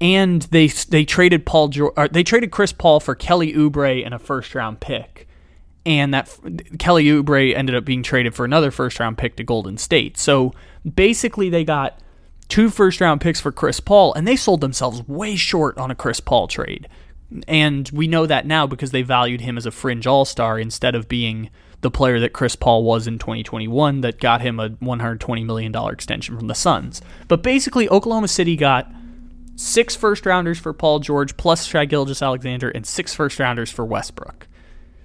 [0.00, 1.72] and they they traded Paul.
[2.12, 5.26] They traded Chris Paul for Kelly Oubre and a first round pick,
[5.84, 6.38] and that
[6.78, 10.16] Kelly Oubre ended up being traded for another first round pick to Golden State.
[10.16, 10.52] So
[10.94, 11.98] basically, they got
[12.50, 15.94] two first round picks for Chris Paul, and they sold themselves way short on a
[15.94, 16.88] Chris Paul trade.
[17.48, 20.94] And we know that now because they valued him as a fringe all star instead
[20.94, 21.48] of being
[21.80, 26.36] the player that Chris Paul was in 2021 that got him a $120 million extension
[26.36, 27.00] from the Suns.
[27.28, 28.92] But basically, Oklahoma City got
[29.56, 34.46] six first rounders for Paul George plus Shai Gilgeous-Alexander and six first rounders for Westbrook.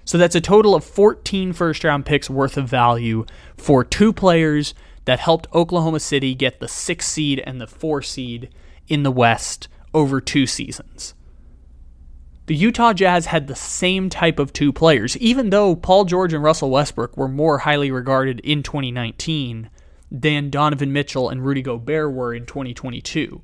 [0.04, 3.24] So that's a total of 14 first round picks worth of value
[3.56, 4.74] for two players
[5.06, 8.50] that helped Oklahoma City get the six seed and the four seed
[8.88, 11.14] in the West over two seasons.
[12.46, 16.44] The Utah Jazz had the same type of two players, even though Paul George and
[16.44, 19.68] Russell Westbrook were more highly regarded in 2019
[20.10, 23.42] than Donovan Mitchell and Rudy Gobert were in 2022.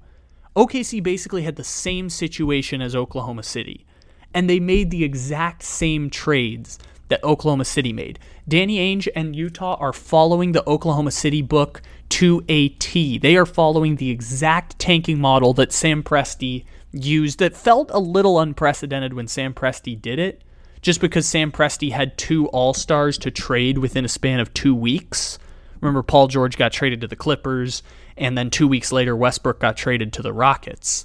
[0.55, 3.87] OKC basically had the same situation as Oklahoma City,
[4.35, 6.79] and they made the exact same trades
[7.12, 8.18] that Oklahoma City made.
[8.48, 13.18] Danny Ainge and Utah are following the Oklahoma City book to a T.
[13.18, 18.40] They are following the exact tanking model that Sam Presti used that felt a little
[18.40, 20.42] unprecedented when Sam Presti did it,
[20.81, 24.75] just because Sam Presti had two All Stars to trade within a span of two
[24.75, 25.38] weeks.
[25.83, 27.83] Remember, Paul George got traded to the Clippers,
[28.16, 31.05] and then two weeks later, Westbrook got traded to the Rockets.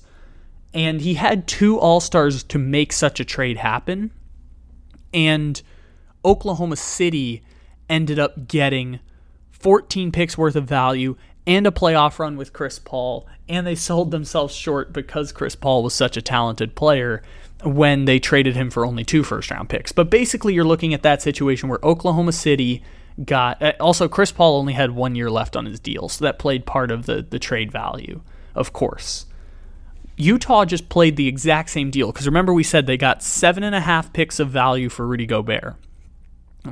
[0.74, 4.12] And he had two All Stars to make such a trade happen.
[5.14, 5.62] And
[6.28, 7.42] Oklahoma City
[7.90, 9.00] ended up getting
[9.52, 11.16] 14 picks worth of value
[11.48, 15.82] and a playoff run with Chris Paul, and they sold themselves short because Chris Paul
[15.82, 17.24] was such a talented player
[17.64, 19.94] when they traded him for only two first round picks.
[19.94, 22.84] But basically, you're looking at that situation where Oklahoma City
[23.24, 26.38] got uh, also Chris Paul only had one year left on his deal, so that
[26.38, 28.22] played part of the the trade value,
[28.54, 29.26] of course.
[30.18, 33.74] Utah just played the exact same deal because remember we said they got seven and
[33.74, 35.76] a half picks of value for Rudy Gobert.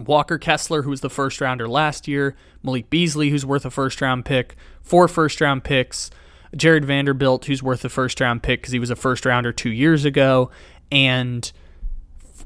[0.03, 4.01] Walker Kessler, who was the first rounder last year, Malik Beasley, who's worth a first
[4.01, 6.11] round pick, four first round picks,
[6.55, 9.71] Jarred Vanderbilt, who's worth a first round pick because he was a first rounder two
[9.71, 10.51] years ago,
[10.91, 11.51] and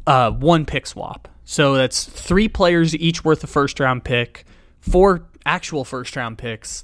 [0.08, 1.28] uh, one pick swap.
[1.46, 4.46] So that's three players each worth a first round pick,
[4.80, 6.84] four actual first round picks,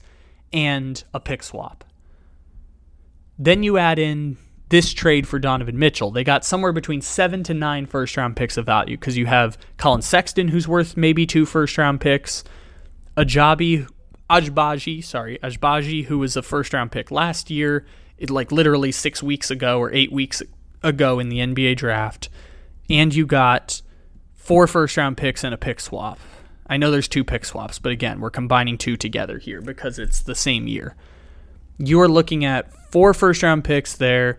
[0.52, 1.84] and a pick swap.
[3.38, 4.38] Then you add in
[4.70, 6.12] this trade for Donovan Mitchell.
[6.12, 9.58] They got somewhere between seven to nine first round picks of value because you have
[9.78, 12.44] Collin Sexton, who's worth maybe two first round picks,
[13.16, 13.88] Ajabi,
[14.30, 17.86] Ajbaji, sorry, Ajbaji, who was a first round pick last year,
[18.18, 20.42] it, like literally six weeks ago or eight weeks
[20.82, 22.30] ago in the NBA draft,
[22.90, 23.82] and you got
[24.34, 26.20] four first round picks and a pick swap.
[26.68, 30.22] I know there's two pick swaps, but again, we're combining two together here because it's
[30.22, 30.96] the same year.
[31.78, 34.38] You are looking at four first round picks there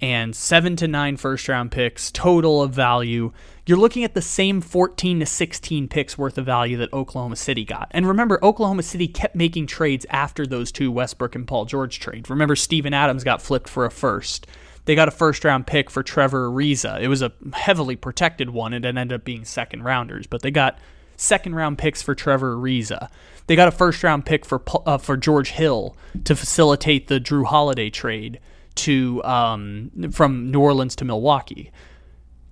[0.00, 3.32] and seven to nine first round picks total of value.
[3.66, 7.64] You're looking at the same 14 to 16 picks worth of value that Oklahoma City
[7.64, 7.90] got.
[7.90, 12.30] And remember, Oklahoma City kept making trades after those two Westbrook and Paul George trades.
[12.30, 14.46] Remember, Steven Adams got flipped for a first.
[14.86, 17.00] They got a first round pick for Trevor Ariza.
[17.00, 20.50] It was a heavily protected one, and it ended up being second rounders, but they
[20.50, 20.78] got
[21.18, 23.10] second round picks for Trevor Ariza.
[23.48, 27.44] They got a first round pick for uh, for George Hill to facilitate the Jrue
[27.44, 28.40] Holiday trade
[28.78, 31.70] to um, from New Orleans to Milwaukee.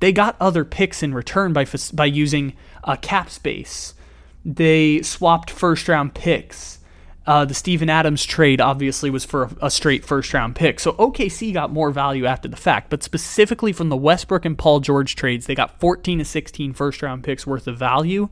[0.00, 3.94] They got other picks in return by by using a cap space.
[4.44, 6.78] They swapped first round picks.
[7.26, 10.78] Uh, the Steven Adams trade obviously was for a, a, straight first round pick.
[10.78, 14.78] So OKC got more value after the fact, but specifically from the Westbrook and Paul
[14.78, 18.28] George trades, they got 14 to 16 first round picks worth of value.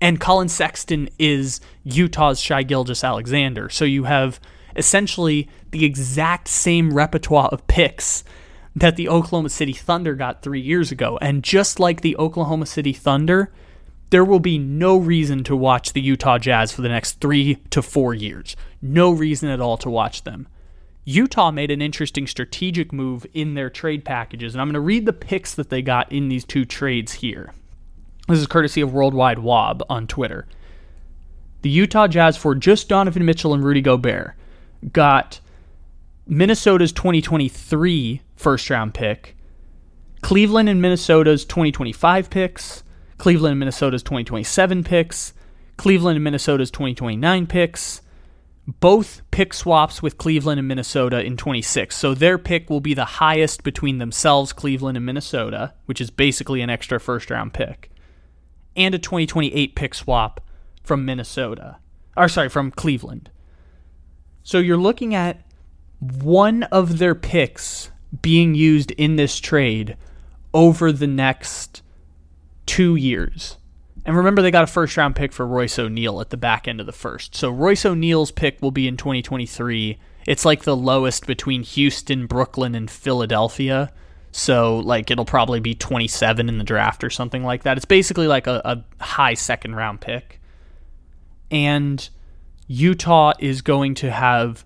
[0.00, 3.70] And Collin Sexton is Utah's Shai Gilgeous-Alexander.
[3.70, 4.38] So you have
[4.76, 8.24] essentially the exact same repertoire of picks
[8.74, 11.18] that the Oklahoma City Thunder got three years ago.
[11.22, 13.50] And just like the Oklahoma City Thunder,
[14.10, 17.82] there will be no reason to watch the Utah Jazz for the next three to
[17.82, 18.54] four years.
[18.82, 20.46] No reason at all to watch them.
[21.04, 25.06] Utah made an interesting strategic move in their trade packages, and I'm going to read
[25.06, 27.52] the picks that they got in these two trades here.
[28.28, 30.46] This is courtesy of Worldwide Wob on Twitter.
[31.62, 34.34] The Utah Jazz for just Donovan Mitchell and Rudy Gobert
[34.92, 35.40] got
[36.26, 39.36] Minnesota's 2023 first round pick,
[40.22, 42.82] Cleveland and Minnesota's 2025 picks,
[43.18, 45.32] Cleveland and Minnesota's 2027 picks,
[45.76, 48.02] Cleveland and Minnesota's 2029 picks,
[48.66, 51.94] both pick swaps with Cleveland and Minnesota in 26.
[51.94, 56.60] So their pick will be the highest between themselves, Cleveland and Minnesota, which is basically
[56.62, 57.90] an extra first round pick,
[58.74, 60.40] and a 2028 pick swap
[60.82, 61.76] from Minnesota.
[62.16, 63.30] Or sorry, from Cleveland.
[64.46, 65.42] So you're looking at
[65.98, 67.90] one of their picks
[68.22, 69.96] being used in this trade
[70.54, 71.82] over the next
[72.64, 73.58] two years.
[74.04, 76.78] And remember, they got a first round pick for Royce O'Neale at the back end
[76.78, 77.34] of the first.
[77.34, 79.98] So Royce O'Neale's pick will be in 2023.
[80.28, 83.92] It's like the lowest between Houston, Brooklyn, and Philadelphia.
[84.30, 87.78] So, like, it'll probably be 27 in the draft or something like that.
[87.78, 90.40] It's basically like a, a high second round pick.
[91.50, 92.08] And
[92.66, 94.64] Utah is going to have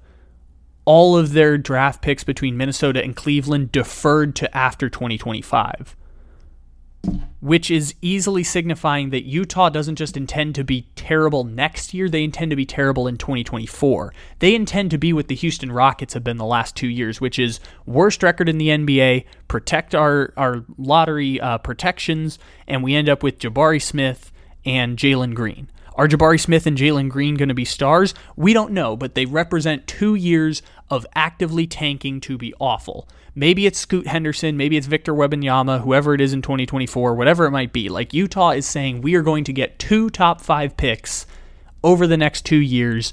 [0.85, 5.95] all of their draft picks between Minnesota and Cleveland deferred to after 2025,
[7.41, 12.25] which is easily signifying that Utah doesn't just intend to be terrible next year, they
[12.25, 14.13] intend to be terrible in 2024.
[14.39, 17.39] They intend to be what the Houston Rockets have been the last two years, which
[17.39, 23.09] is worst record in the NBA, protect our, our lottery uh, protections, and we end
[23.09, 24.33] up with Jabari Smith
[24.65, 25.69] and Jalen Green.
[26.01, 28.15] Are Jabari Smith and Jalen Green going to be stars?
[28.35, 33.07] We don't know, but they represent two years of actively tanking to be awful.
[33.35, 37.51] Maybe it's Scoot Henderson, maybe it's Victor Wembanyama, whoever it is in 2024, whatever it
[37.51, 37.91] might be.
[37.91, 41.27] Like Utah is saying, we are going to get two top five picks
[41.85, 43.13] over the next two years,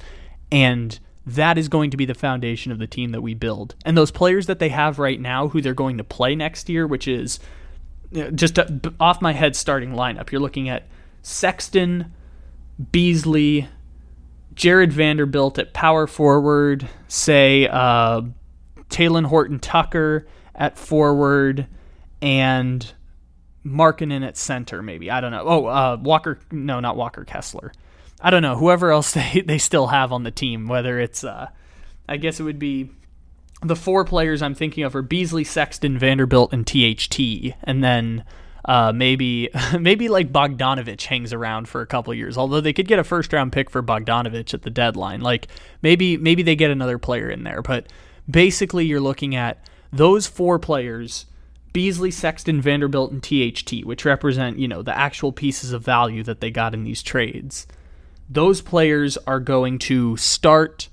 [0.49, 3.75] and that is going to be the foundation of the team that we build.
[3.83, 6.87] And those players that they have right now, who they're going to play next year,
[6.87, 7.41] which is
[8.33, 10.87] just uh, off my head starting lineup, you're looking at
[11.21, 12.13] Sexton,
[12.91, 13.67] Beasley,
[14.53, 18.21] Jarred Vanderbilt at power forward, say uh,
[18.89, 21.67] Talen Horton Tucker at forward,
[22.21, 22.93] and
[23.65, 25.11] Markkanen at center, maybe.
[25.11, 25.43] I don't know.
[25.45, 27.71] Oh, uh, Walker, no, not Walker Kessler.
[28.19, 30.67] I don't know whoever else they they still have on the team.
[30.67, 31.49] Whether it's uh,
[32.07, 32.89] I guess it would be
[33.63, 38.23] the four players I'm thinking of are Beasley, Sexton, Vanderbilt, and THT, and then
[38.67, 39.49] uh, maybe
[39.79, 42.37] maybe like Bogdanovich hangs around for a couple years.
[42.37, 45.21] Although they could get a first round pick for Bogdanovich at the deadline.
[45.21, 45.47] Like
[45.81, 47.61] maybe maybe they get another player in there.
[47.61, 47.87] But
[48.29, 51.25] basically, you're looking at those four players.
[51.73, 56.41] Beasley, Sexton, Vanderbilt, and THT, which represent, you know, the actual pieces of value that
[56.41, 57.67] they got in these trades.
[58.27, 60.89] Those players are going to start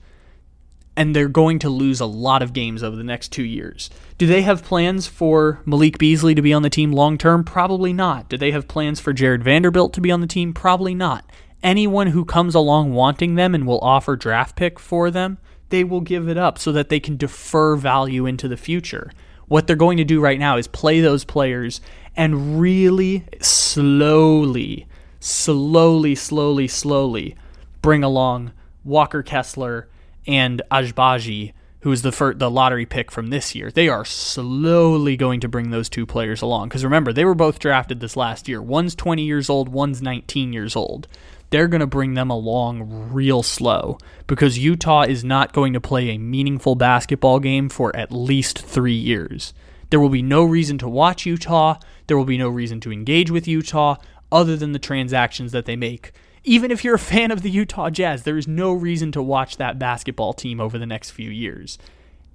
[0.96, 3.88] and they're going to lose a lot of games over the next two years.
[4.16, 7.42] Do they have plans for Malik Beasley to be on the team long term?
[7.42, 8.28] Probably not.
[8.28, 10.52] Do they have plans for Jarred Vanderbilt to be on the team?
[10.52, 11.28] Probably not.
[11.64, 15.38] Anyone who comes along wanting them and will offer draft pick for them,
[15.70, 19.10] they will give it up so that they can defer value into the future.
[19.48, 21.80] What they're going to do right now is play those players
[22.14, 24.86] and really slowly,
[25.18, 27.34] slowly, slowly, slowly
[27.82, 28.52] bring along
[28.84, 29.88] Walker Kessler
[30.24, 31.52] and Agbaji,
[31.84, 33.70] who is the fir- the lottery pick from this year.
[33.70, 37.58] They are slowly going to bring those two players along because remember they were both
[37.58, 38.62] drafted this last year.
[38.62, 41.06] One's 20 years old, one's 19 years old.
[41.50, 46.08] They're going to bring them along real slow because Utah is not going to play
[46.08, 49.52] a meaningful basketball game for at least 3 years.
[49.90, 51.78] There will be no reason to watch Utah.
[52.06, 53.96] There will be no reason to engage with Utah
[54.32, 56.12] other than the transactions that they make
[56.44, 59.56] even if you're a fan of the Utah Jazz, there is no reason to watch
[59.56, 61.78] that basketball team over the next few years.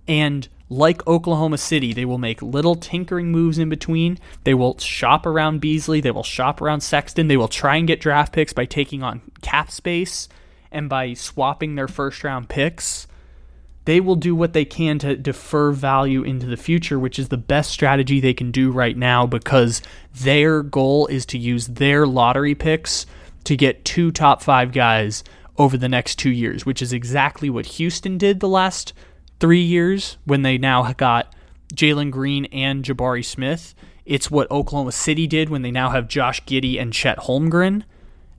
[0.08, 4.18] And like Oklahoma City, they will make little tinkering moves in between.
[4.44, 6.02] They will shop around Beasley.
[6.02, 7.28] They will shop around Sexton.
[7.28, 10.28] They will try and get draft picks by taking on cap space
[10.72, 13.06] and by swapping their first round picks.
[13.86, 17.38] They will do what they can to defer value into the future, which is the
[17.38, 19.82] best strategy they can do right now because
[20.14, 23.06] their goal is to use their lottery picks
[23.50, 25.24] to get two top five guys
[25.58, 28.94] over the next two years, which is exactly what Houston did the last
[29.40, 31.34] three years when they now got
[31.74, 33.74] Jalen Green and Jabari Smith.
[34.06, 37.86] It's what Oklahoma City did when they now have Josh Giddey and Chet Holmgren.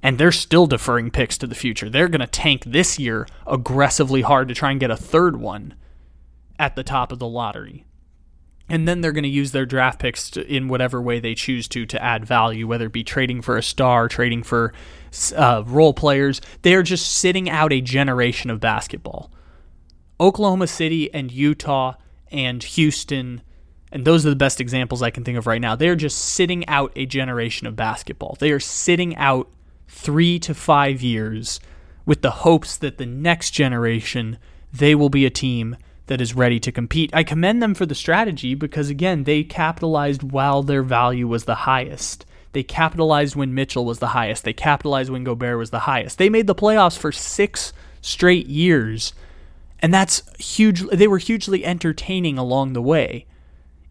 [0.01, 1.91] And they're still deferring picks to the future.
[1.91, 5.75] They're going to tank this year aggressively hard to try and get a third one
[6.57, 7.85] at the top of the lottery
[8.71, 11.69] and then they're going to use their draft picks to, in whatever way they choose
[11.69, 14.73] to to add value, whether it be trading for a star, trading for
[15.37, 16.41] uh, role players.
[16.63, 19.31] They are just sitting out a generation of basketball.
[20.21, 21.95] Oklahoma City and Utah
[22.31, 23.43] and Houston,
[23.91, 25.75] and those are the best examples I can think of right now.
[25.75, 28.37] They are just sitting out a generation of basketball.
[28.39, 29.49] They are sitting out
[29.89, 31.59] three to five years
[32.07, 34.39] with the hopes that the next generation
[34.73, 35.77] they will be a team
[36.11, 37.09] that is ready to compete.
[37.15, 41.55] I commend them for the strategy because, again, they capitalized while their value was the
[41.55, 42.27] highest.
[42.51, 44.43] They capitalized when Mitchell was the highest.
[44.43, 46.19] They capitalized when Gobert was the highest.
[46.19, 49.13] They made the playoffs for six straight years.
[49.79, 50.83] And that's huge.
[50.89, 53.27] They were hugely entertaining along the way.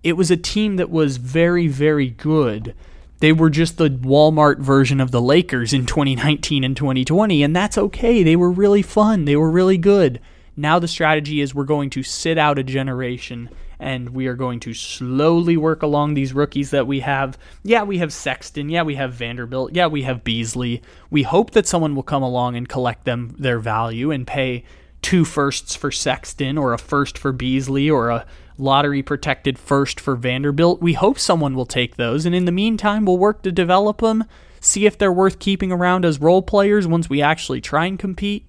[0.03, 2.75] It was a team that was very, very good.
[3.19, 7.77] They were just the Walmart version of the Lakers in 2019 and 2020, and that's
[7.77, 8.23] okay.
[8.23, 9.23] They were really fun.
[9.23, 10.19] They were really good.
[10.55, 14.59] Now the strategy is we're going to sit out a generation and we are going
[14.59, 17.37] to slowly work along these rookies that we have.
[17.63, 18.69] Yeah, we have Sexton.
[18.69, 19.73] Yeah, we have Vanderbilt.
[19.73, 20.81] Yeah, we have Beasley.
[21.09, 24.65] We hope that someone will come along and collect them their value and pay
[25.01, 28.25] two firsts for Sexton or a first for Beasley or a
[28.57, 30.81] lottery protected first for Vanderbilt.
[30.81, 32.25] We hope someone will take those.
[32.25, 34.25] And in the meantime, we'll work to develop them,
[34.59, 38.48] see if they're worth keeping around as role players once we actually try and compete.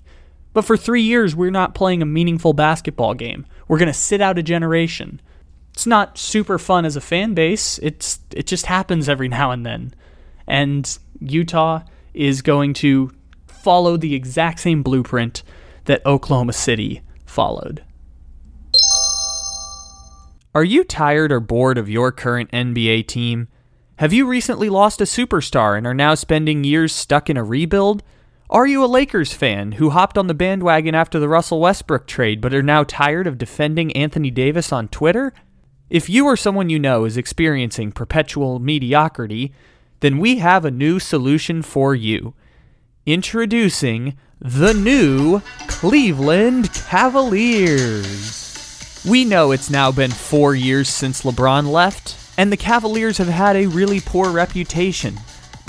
[0.53, 3.47] But for three years, we're not playing a meaningful basketball game.
[3.69, 5.21] We're going to sit out a generation.
[5.73, 7.79] It's not super fun as a fan base.
[7.79, 9.95] It's it just happens every now and then.
[10.47, 11.83] And Utah
[12.13, 13.13] is going to
[13.47, 15.43] follow the exact same blueprint
[15.85, 17.85] that Oklahoma City followed.
[20.53, 23.47] Are you tired or bored of your current NBA team?
[23.97, 28.03] Have you recently lost a superstar and are now spending years stuck in a rebuild?
[28.51, 32.41] Are you a Lakers fan who hopped on the bandwagon after the Russell Westbrook trade
[32.41, 35.33] but are now tired of defending Anthony Davis on Twitter?
[35.89, 39.55] If you or someone you know is experiencing perpetual mediocrity,
[40.01, 42.35] then we have a new solution for you.
[43.07, 48.27] Introducing the new Cleveland Cavaliers.
[49.09, 53.55] We know it's now been four years since LeBron left, and the Cavaliers have had
[53.55, 55.21] a really poor reputation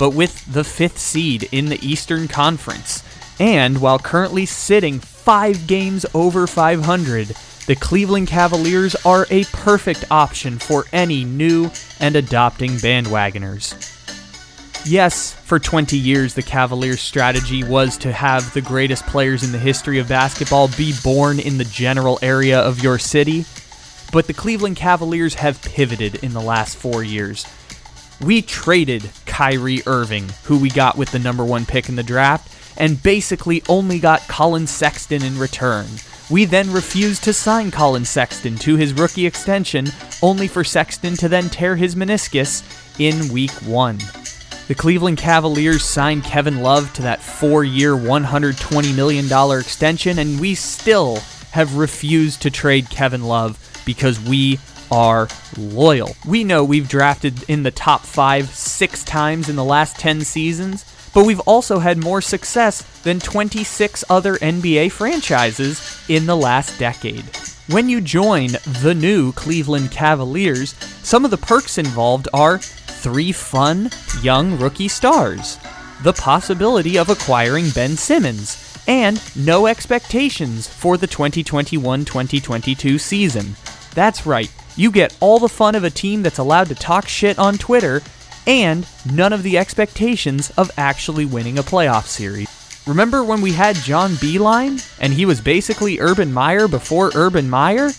[0.02, 3.04] but with the fifth seed in the Eastern Conference.
[3.38, 7.28] And while currently sitting five games over 500,
[7.68, 13.76] the Cleveland Cavaliers are a perfect option for any new and adopting bandwagoners.
[14.84, 19.58] Yes, for 20 years, the Cavaliers' strategy was to have the greatest players in the
[19.58, 23.44] history of basketball be born in the general area of your city.
[24.10, 27.46] But the Cleveland Cavaliers have pivoted in the last four years.
[28.24, 32.56] We traded Kyrie Irving, who we got with the number one pick in the draft,
[32.76, 35.86] and basically only got Collin Sexton in return.
[36.30, 39.88] We then refused to sign Collin Sexton to his rookie extension,
[40.22, 42.62] only for Sexton to then tear his meniscus
[43.00, 43.98] in week one.
[44.68, 50.54] The Cleveland Cavaliers signed Kevin Love to that four year, $120 million extension, and we
[50.54, 51.16] still
[51.50, 54.60] have refused to trade Kevin Love because we
[54.92, 55.26] are
[55.56, 56.14] loyal.
[56.26, 60.84] We know we've drafted in the top five six times in the last 10 seasons,
[61.14, 67.24] but we've also had more success than 26 other NBA franchises in the last decade.
[67.68, 68.48] When you join
[68.82, 73.90] the new Cleveland Cavaliers, some of the perks involved are three fun,
[74.20, 75.58] young rookie stars,
[76.02, 83.54] the possibility of acquiring Ben Simmons, and no expectations for the 2021 2022 season.
[83.94, 87.38] That's right, you get all the fun of a team that's allowed to talk shit
[87.38, 88.02] on Twitter,
[88.46, 92.48] and none of the expectations of actually winning a playoff series.
[92.86, 97.90] Remember when we had John Beilein, and he was basically Urban Meyer before Urban Meyer?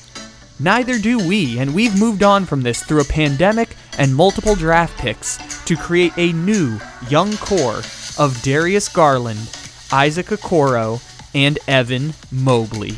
[0.60, 4.98] Neither do we, and we've moved on from this through a pandemic and multiple draft
[4.98, 7.82] picks to create a new young core
[8.18, 9.50] of Darius Garland,
[9.92, 11.02] Isaac Okoro,
[11.34, 12.98] and Evan Mobley.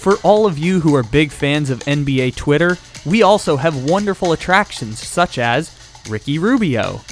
[0.00, 4.32] For all of you who are big fans of NBA Twitter, we also have wonderful
[4.32, 5.70] attractions such as
[6.08, 7.02] Ricky Rubio,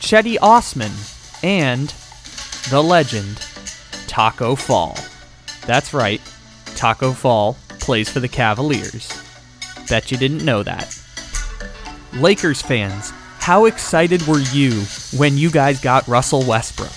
[0.00, 0.92] Cedi Osman,
[1.42, 1.88] and
[2.68, 3.38] the legend,
[4.08, 4.94] Taco Fall.
[5.66, 6.20] That's right,
[6.76, 9.10] Taco Fall plays for the Cavaliers.
[9.88, 10.94] Bet you didn't know that.
[12.12, 14.82] Lakers fans, how excited were you
[15.16, 16.92] when you guys got Russell Westbrook?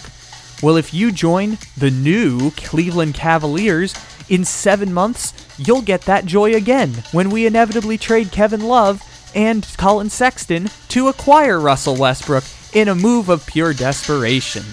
[0.62, 3.94] Well, if you join the new Cleveland Cavaliers
[4.30, 9.02] in seven months, you'll get that joy again when we inevitably trade Kevin Love
[9.36, 14.64] and Collin Sexton to acquire Russell Westbrook in a move of pure desperation.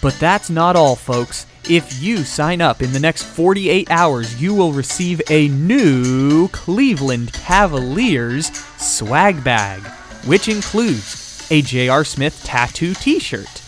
[0.00, 1.46] But that's not all, folks.
[1.68, 7.32] If you sign up in the next 48 hours, you will receive a new Cleveland
[7.32, 9.80] Cavaliers swag bag,
[10.26, 12.04] which includes a J.R.
[12.04, 13.62] Smith tattoo t shirt,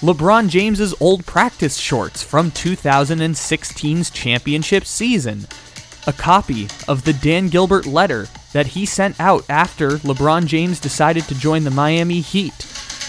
[0.00, 5.46] LeBron James's old practice shorts from 2016's championship season,
[6.06, 11.24] a copy of the Dan Gilbert letter that he sent out after LeBron James decided
[11.24, 12.54] to join the Miami Heat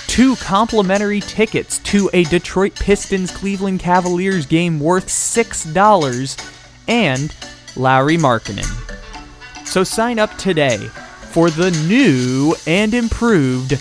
[0.07, 6.47] two complimentary tickets to a Detroit Pistons Cleveland Cavaliers game worth $6,
[6.87, 7.33] and
[7.75, 8.65] Lauri Markkanen.
[9.65, 10.77] So sign up today
[11.29, 13.73] for the new and improved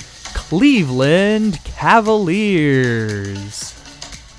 [0.48, 2.24] Cleveland Cavaliers.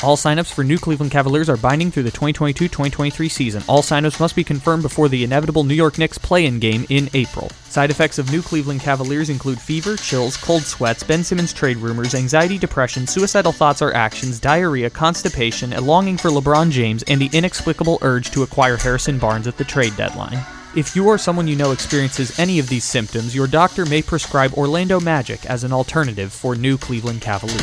[0.01, 3.61] All signups for new Cleveland Cavaliers are binding through the 2022-2023 season.
[3.67, 7.51] All signups must be confirmed before the inevitable New York Knicks play-in game in April.
[7.65, 12.15] Side effects of new Cleveland Cavaliers include fever, chills, cold sweats, Ben Simmons trade rumors,
[12.15, 17.29] anxiety, depression, suicidal thoughts or actions, diarrhea, constipation, a longing for LeBron James, and the
[17.33, 20.43] inexplicable urge to acquire Harrison Barnes at the trade deadline.
[20.75, 24.53] If you or someone you know experiences any of these symptoms, your doctor may prescribe
[24.53, 27.59] Orlando Magic as an alternative for new Cleveland Cavaliers.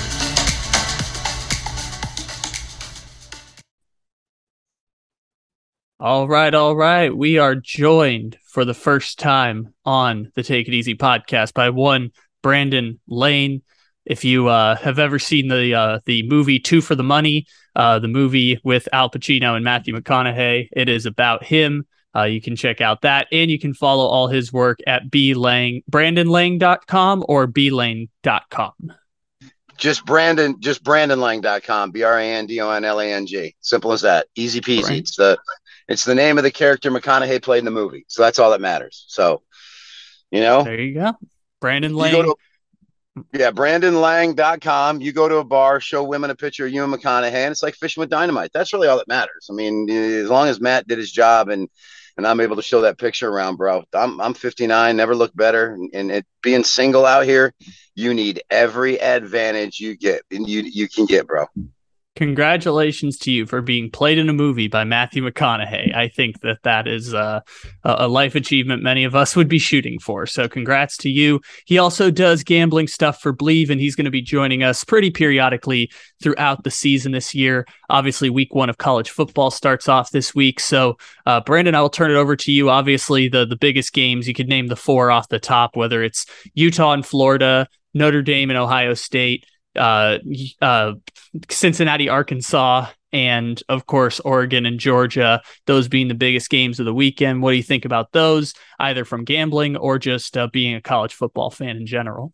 [6.01, 7.17] All right, all right.
[7.17, 12.11] We are joined for the first time on the Take It Easy podcast by one
[12.43, 13.63] Brandon Lang.
[14.05, 17.47] If you uh, have ever seen the uh, the movie Two for the Money,
[17.77, 21.87] uh, the movie with Al Pacino and Matthew McConaughey, it is about him.
[22.17, 25.83] Uh, you can check out that, and you can follow all his work at blang
[25.91, 28.73] brandonlang.com or blane.com.
[29.77, 33.55] Just Brandon, just brandonlang.com, B R A N D O N L A N G.
[33.61, 34.27] Simple as that.
[34.35, 34.85] Easy peasy.
[34.85, 34.99] Right.
[34.99, 35.39] It's the
[35.89, 38.07] it's the name of the character McConaughey played in the movie.
[38.09, 39.05] So that's all that matters.
[39.09, 39.43] So,
[40.31, 41.13] you know, there you go.
[41.61, 42.15] Brandon Lang.
[42.15, 42.35] To,
[43.33, 45.01] yeah, BrandonLang.com.
[45.01, 47.63] You go to a bar, show women a picture of you and McConaughey, and it's
[47.63, 48.51] like fishing with dynamite.
[48.53, 49.49] That's really all that matters.
[49.51, 51.69] I mean, as long as Matt did his job and
[52.17, 53.85] and I'm able to show that picture around, bro.
[53.95, 57.53] I'm I'm 59, never looked better, and, it being single out here,
[57.95, 61.47] you need every advantage you get and you you can get, bro
[62.17, 65.95] congratulations to you for being played in a movie by Matthew McConaughey.
[65.95, 67.41] I think that that is uh,
[67.85, 70.27] a life achievement many of us would be shooting for.
[70.27, 71.41] So, congrats to you.
[71.67, 75.11] He also does gambling stuff for Bleav, and he's going to be joining us pretty
[75.11, 75.91] periodically
[76.23, 77.67] throughout the season this year.
[77.91, 80.59] Obviously, week one of college football starts off this week.
[80.59, 80.97] So,
[81.27, 82.71] uh, Brandon, I will turn it over to you.
[82.71, 86.27] Obviously, the the biggest games you could name the four off the top, whether it's
[86.55, 89.45] Utah and Florida, Notre Dame and Ohio State
[89.77, 90.19] uh,
[90.61, 90.93] uh,
[91.49, 96.95] Cincinnati, Arkansas, and of course Oregon and Georgia, those being the biggest games of the
[96.95, 97.43] weekend.
[97.43, 101.15] What do you think about those, either from gambling or just uh, being a college
[101.15, 102.33] football fan in general?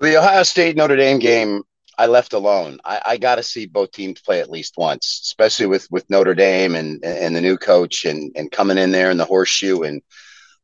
[0.00, 1.62] The Ohio State Notre Dame game,
[1.96, 2.78] I left alone.
[2.84, 6.34] I, I got to see both teams play at least once, especially with with Notre
[6.34, 10.02] Dame and and the new coach and and coming in there in the horseshoe and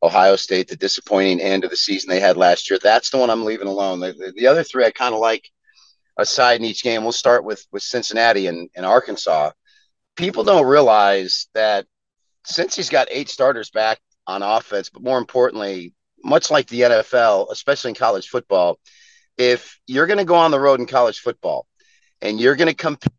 [0.03, 2.79] Ohio State, the disappointing end of the season they had last year.
[2.81, 3.99] That's the one I'm leaving alone.
[3.99, 5.49] The, the, the other three I kind of like
[6.21, 7.03] aside in each game.
[7.03, 9.51] We'll start with with Cincinnati and, and Arkansas.
[10.15, 11.85] People don't realize that
[12.45, 15.93] since he's got eight starters back on offense, but more importantly,
[16.23, 18.79] much like the NFL, especially in college football,
[19.37, 21.65] if you're going to go on the road in college football
[22.21, 23.13] and you're going to compete,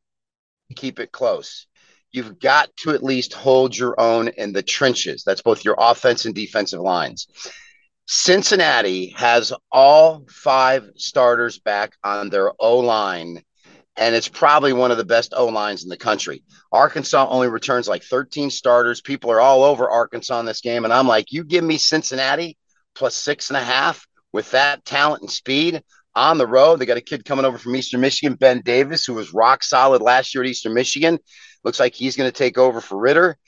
[0.77, 1.67] keep it close,
[2.13, 5.25] you've got to at least hold your own in the trenches.
[5.25, 7.27] That's both your offense and defensive lines.
[8.07, 13.43] Cincinnati has all five starters back on their O line,
[13.97, 16.43] and it's probably one of the best O lines in the country.
[16.73, 19.01] Arkansas only returns like 13 starters.
[19.01, 22.57] People are all over Arkansas in this game, and I'm like, you give me Cincinnati
[22.95, 25.83] plus six and a half with that talent and speed
[26.15, 26.79] on the road.
[26.79, 30.03] They got a kid coming over from Eastern Michigan, Ben Davis, who was rock solid
[30.03, 31.19] last year at Eastern Michigan.
[31.65, 33.39] Looks like he's going to take over for Ridder.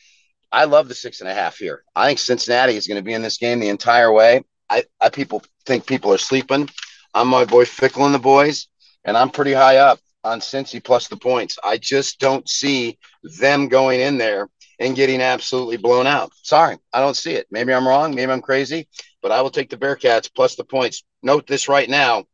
[0.54, 1.82] I love the six and a half here.
[1.96, 4.44] I think Cincinnati is going to be in this game the entire way.
[4.70, 6.70] I, I people think people are sleeping.
[7.12, 8.68] I'm my boy Fickell and the boys,
[9.04, 11.58] and I'm pretty high up on Cincy plus the points.
[11.64, 14.48] I just don't see them going in there
[14.78, 16.30] and getting absolutely blown out.
[16.44, 17.48] Sorry, I don't see it.
[17.50, 18.14] Maybe I'm wrong.
[18.14, 18.86] Maybe I'm crazy,
[19.22, 21.02] but I will take the Bearcats plus the points.
[21.20, 22.26] Note this right now.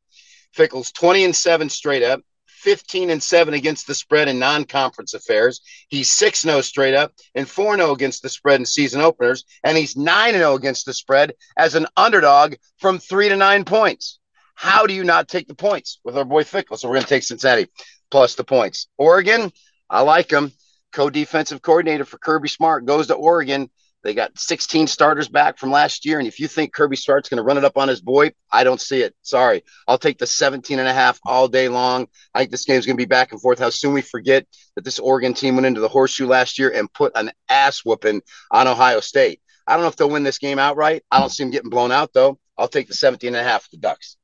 [0.55, 2.21] Fickell's 20 and 7 straight up.
[2.61, 5.61] 15 and 7 against the spread in non-conference affairs.
[5.89, 10.57] He's 6-0 straight up and 4-0 against the spread in season openers and he's 9-0
[10.57, 14.19] against the spread as an underdog from 3 to 9 points.
[14.55, 16.79] How do you not take the points with our boy Fickell?
[16.79, 17.69] So we're going to take Cincinnati
[18.11, 18.89] plus the points.
[18.99, 19.51] Oregon,
[19.89, 20.53] I like him.
[20.93, 23.71] Co-defensive coordinator for Kirby Smart goes to Oregon.
[24.03, 26.19] They got 16 starters back from last year.
[26.19, 28.65] And if you think Kirby Smart's going to run it up on his boy, I
[28.65, 29.15] don't see it.
[29.23, 29.63] Sorry.
[29.87, 32.09] I'll take the 17 and a half all day long.
[32.35, 33.59] I think this game's going to be back and forth.
[33.59, 36.93] How soon we forget that this Oregon team went into the horseshoe last year and
[36.93, 39.41] put an ass whooping on Ohio State.
[39.67, 41.05] I don't know if they'll win this game outright.
[41.11, 42.39] I don't see them getting blown out, though.
[42.57, 44.17] I'll take the 17 and a half the Ducks.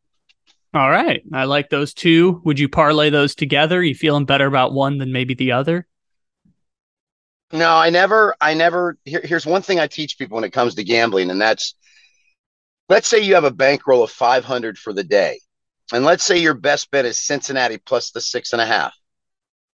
[0.75, 1.23] All right.
[1.33, 2.41] I like those two.
[2.45, 3.83] Would you parlay those together?
[3.83, 5.87] You feeling better about one than maybe the other?
[7.53, 8.99] No, I never, I never.
[9.05, 11.75] Here, here's one thing I teach people when it comes to gambling, and that's
[12.89, 15.39] let's say you have a bankroll of 500 for the day,
[15.93, 18.95] and let's say your best bet is Cincinnati plus the six and a half.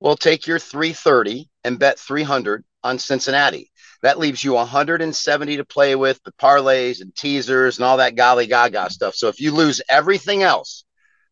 [0.00, 3.70] Well, take your 330 and bet 300 on Cincinnati.
[4.02, 8.46] That leaves you 170 to play with the parlays and teasers and all that golly
[8.46, 9.16] gaga stuff.
[9.16, 10.84] So if you lose everything else,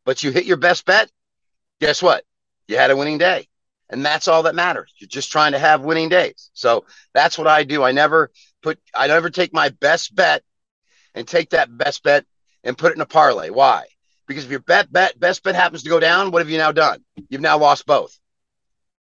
[0.05, 1.09] but you hit your best bet,
[1.80, 2.24] guess what?
[2.66, 3.47] You had a winning day.
[3.89, 4.93] And that's all that matters.
[4.99, 6.51] You're just trying to have winning days.
[6.55, 6.84] So
[7.14, 7.82] that's what I do.
[7.82, 8.30] I never
[8.62, 10.43] put, I never take my best bet
[11.14, 12.24] and take that best bet
[12.64, 13.51] and put it in a parlay.
[13.51, 13.84] Why?
[14.26, 16.72] Because if your bet, bet, best bet happens to go down, what have you now
[16.72, 17.05] done?
[17.28, 18.18] You've now lost both.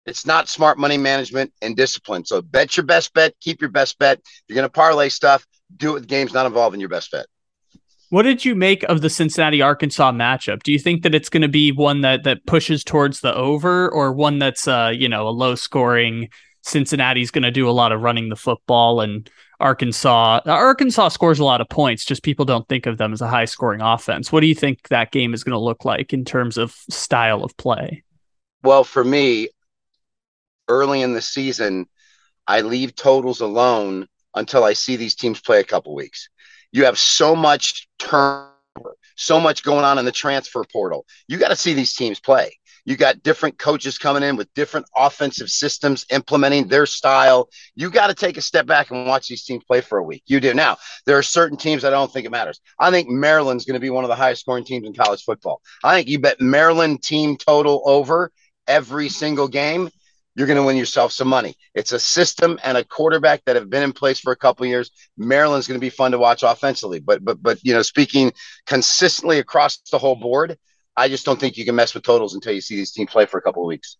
[0.04, 2.24] It's not smart money management and discipline.
[2.24, 4.18] So bet your best bet, keep your best bet.
[4.18, 7.26] If you're going to parlay stuff, do it with games not involving your best bet.
[8.12, 10.62] What did you make of the Cincinnati Arkansas matchup?
[10.64, 13.90] Do you think that it's going to be one that that pushes towards the over,
[13.90, 16.28] or one that's uh you know a low scoring?
[16.60, 21.44] Cincinnati's going to do a lot of running the football, and Arkansas Arkansas scores a
[21.44, 22.04] lot of points.
[22.04, 24.30] Just people don't think of them as a high scoring offense.
[24.30, 27.42] What do you think that game is going to look like in terms of style
[27.42, 28.04] of play?
[28.62, 29.48] Well, for me,
[30.68, 31.88] early in the season,
[32.46, 36.28] I leave totals alone until I see these teams play a couple weeks.
[36.72, 41.06] You have so much turnover, so much going on in the transfer portal.
[41.28, 42.52] You got to see these teams play.
[42.84, 47.48] You got different coaches coming in with different offensive systems implementing their style.
[47.76, 50.24] You got to take a step back and watch these teams play for a week.
[50.26, 50.52] You do.
[50.52, 52.60] Now, there are certain teams I don't think it matters.
[52.78, 55.60] I think Maryland's going to be one of the highest scoring teams in college football.
[55.84, 58.32] I think you bet Maryland team total over
[58.66, 59.90] every single game
[60.34, 61.56] you're going to win yourself some money.
[61.74, 64.90] It's a system and a quarterback that have been in place for a couple years.
[65.16, 68.32] Maryland's going to be fun to watch offensively, but but but you know, speaking
[68.66, 70.58] consistently across the whole board,
[70.96, 73.26] I just don't think you can mess with totals until you see these teams play
[73.26, 73.96] for a couple of weeks.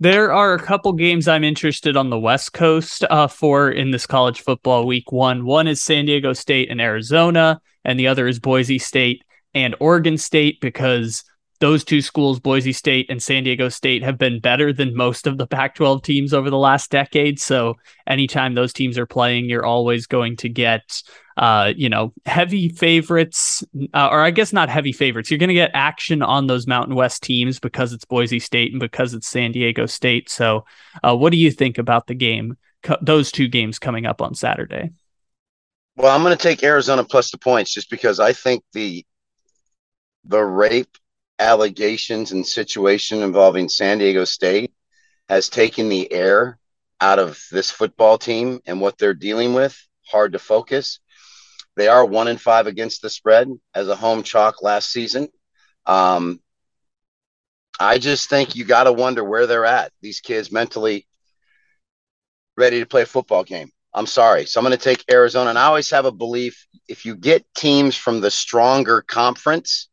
[0.00, 4.06] There are a couple games I'm interested on the West Coast uh, for in this
[4.06, 5.44] college football week one.
[5.44, 9.24] One is San Diego State and Arizona, and the other is Boise State
[9.54, 11.24] and Oregon State because
[11.60, 15.38] those two schools, Boise State and San Diego State, have been better than most of
[15.38, 17.40] the Pac 12 teams over the last decade.
[17.40, 17.74] So
[18.06, 21.02] anytime those teams are playing, you're always going to get,
[21.36, 25.30] uh, you know, heavy favorites, uh, or I guess not heavy favorites.
[25.30, 28.80] You're going to get action on those Mountain West teams because it's Boise State and
[28.80, 30.30] because it's San Diego State.
[30.30, 30.64] So,
[31.02, 34.34] uh, what do you think about the game, co- those two games coming up on
[34.34, 34.90] Saturday?
[35.96, 39.04] Well, I'm going to take Arizona plus the points just because I think the
[40.24, 40.96] the rape
[41.38, 44.72] allegations and situation involving San Diego State
[45.28, 46.58] has taken the air
[47.00, 49.78] out of this football team and what they're dealing with.
[50.06, 51.00] Hard to focus.
[51.76, 55.28] They are one in five against the spread as a home chalk last season.
[55.86, 56.40] Um,
[57.78, 59.92] I just think you got to wonder where they're at.
[60.00, 61.06] These kids mentally
[62.56, 63.70] ready to play a football game.
[63.94, 64.44] I'm sorry.
[64.46, 65.50] So I'm going to take Arizona.
[65.50, 69.88] And I always have a belief if you get teams from the stronger conference,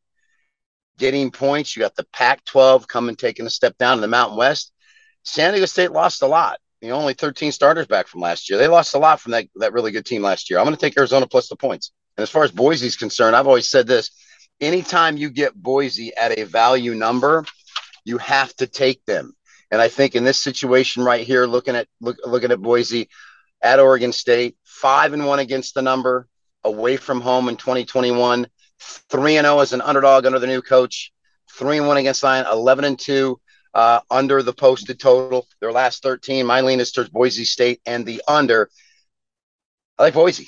[0.97, 1.75] getting points.
[1.75, 4.71] You got the Pac 12 coming, taking a step down in the Mountain West.
[5.23, 6.59] San Diego State lost a lot.
[6.81, 8.59] You only 13 starters back from last year.
[8.59, 10.59] They lost a lot from that, that really good team last year.
[10.59, 11.91] I'm going to take Arizona plus the points.
[12.17, 14.11] And as far as Boise's concerned, I've always said this
[14.61, 17.45] anytime you get Boise at a value number,
[18.03, 19.33] you have to take them.
[19.71, 23.09] And I think in this situation right here, looking at look, looking at Boise
[23.61, 26.27] at Oregon State, five and one against the number,
[26.63, 28.47] away from home in 2021
[28.80, 31.11] three and zero oh as an underdog under the new coach.
[31.51, 32.45] Three and one against Lion.
[32.51, 33.39] Eleven and two
[33.73, 35.47] uh, under the posted total.
[35.61, 36.45] Their last thirteen.
[36.45, 38.69] My lean is towards Boise State and the under.
[39.97, 40.47] I like Boise.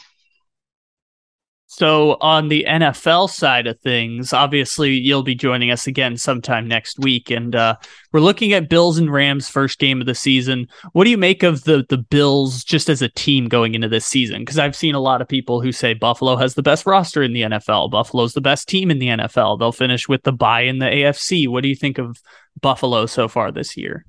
[1.70, 6.98] So, on the NFL side of things, obviously you'll be joining us again sometime next
[6.98, 7.76] week, and uh,
[8.14, 10.70] we're looking at Bills and Rams first game of the season.
[10.94, 14.06] What do you make of the the Bills just as a team going into this
[14.06, 14.44] season?
[14.44, 17.34] Because I've seen a lot of people who say Buffalo has the best roster in
[17.34, 17.92] the NFL.
[17.92, 19.60] Buffalo's the best team in the NFL.
[19.60, 21.50] They'll finish with the bye in the AFC.
[21.50, 22.18] What do you think of
[22.62, 24.06] Buffalo so far this year?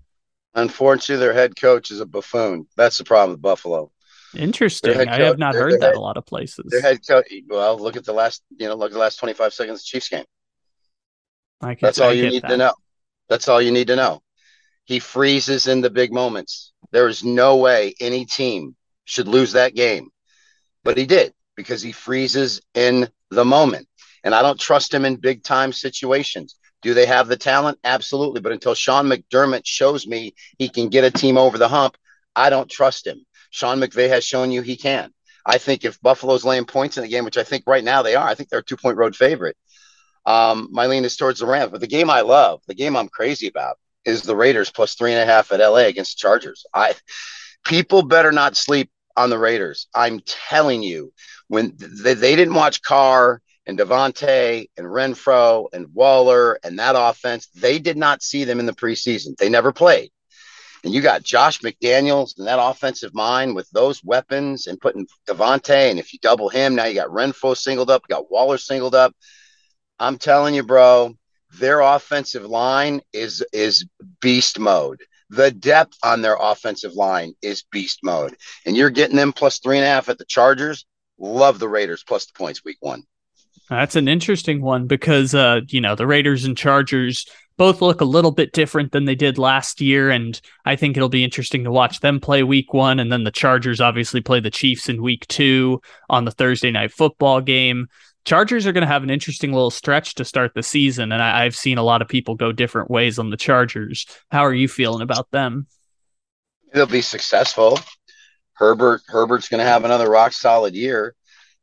[0.54, 2.68] Unfortunately, their head coach is a buffoon.
[2.76, 3.90] That's the problem with Buffalo.
[4.38, 5.08] Interesting.
[5.08, 6.66] I have not heard that head, a lot of places.
[6.68, 7.26] Their head coach.
[7.48, 8.42] Well, look at the last.
[8.56, 10.24] You know, look at the last twenty five seconds of Chiefs game.
[11.60, 12.48] I can, That's all I you need that.
[12.48, 12.74] to know.
[13.28, 14.22] That's all you need to know.
[14.84, 16.72] He freezes in the big moments.
[16.92, 20.08] There is no way any team should lose that game,
[20.84, 23.88] but he did because he freezes in the moment.
[24.24, 26.56] And I don't trust him in big time situations.
[26.82, 27.78] Do they have the talent?
[27.82, 28.40] Absolutely.
[28.40, 31.96] But until Sean McDermott shows me he can get a team over the hump,
[32.36, 33.24] I don't trust him.
[33.50, 35.12] Sean McVay has shown you he can.
[35.44, 38.14] I think if Buffalo's laying points in the game, which I think right now they
[38.14, 39.56] are, I think they're a two point road favorite.
[40.26, 41.72] Um, my lean is towards the Rams.
[41.72, 45.12] But the game I love, the game I'm crazy about, is the Raiders plus three
[45.12, 46.66] and a half at LA against the Chargers.
[46.74, 46.94] I
[47.64, 49.88] people better not sleep on the Raiders.
[49.94, 51.12] I'm telling you,
[51.48, 57.48] when they, they didn't watch Carr and Davante and Renfrow and Waller and that offense,
[57.48, 59.36] they did not see them in the preseason.
[59.36, 60.10] They never played.
[60.84, 65.90] And you got Josh McDaniels and that offensive mind with those weapons and putting Davante.
[65.90, 68.94] And if you double him, now you got Renfrow singled up, you got Waller singled
[68.94, 69.14] up.
[69.98, 71.14] I'm telling you, bro,
[71.58, 73.86] their offensive line is is
[74.20, 75.00] beast mode.
[75.30, 78.34] The depth on their offensive line is beast mode.
[78.64, 80.86] And you're getting them plus three and a half at the Chargers.
[81.18, 83.02] Love the Raiders plus the points week one.
[83.68, 87.26] That's an interesting one because uh, you know, the Raiders and Chargers
[87.58, 90.10] both look a little bit different than they did last year.
[90.10, 93.00] And I think it'll be interesting to watch them play week one.
[93.00, 96.92] And then the Chargers obviously play the Chiefs in week two on the Thursday night
[96.92, 97.88] football game.
[98.24, 101.12] Chargers are going to have an interesting little stretch to start the season.
[101.12, 104.06] And I, have seen a lot of people go different ways on the Chargers.
[104.30, 105.66] How are you feeling about them?
[106.72, 107.78] They'll be successful.
[108.52, 111.14] Herbert Herbert's going to have another rock solid year,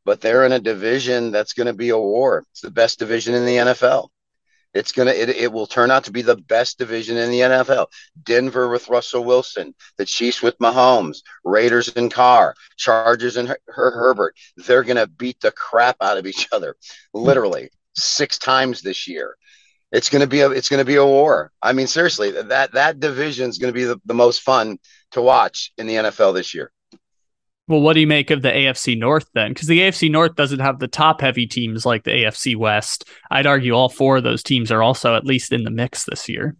[0.04, 2.44] but they're in a division that's going to be a war.
[2.50, 4.08] It's the best division in the NFL.
[4.76, 7.86] It's gonna it, it will turn out to be the best division in the NFL.
[8.22, 13.90] Denver with Russell Wilson, the Chiefs with Mahomes, Raiders and Carr, Chargers and Her- Her-
[13.90, 14.36] Herbert.
[14.56, 16.76] They're gonna beat the crap out of each other,
[17.14, 19.36] literally six times this year.
[19.92, 21.52] It's gonna be a it's gonna be a war.
[21.62, 24.78] I mean, seriously, that that division is gonna be the, the most fun
[25.12, 26.72] to watch in the NFL this year.
[27.68, 29.52] Well, what do you make of the AFC North then?
[29.52, 33.08] Because the AFC North doesn't have the top heavy teams like the AFC West.
[33.30, 36.28] I'd argue all four of those teams are also at least in the mix this
[36.28, 36.56] year.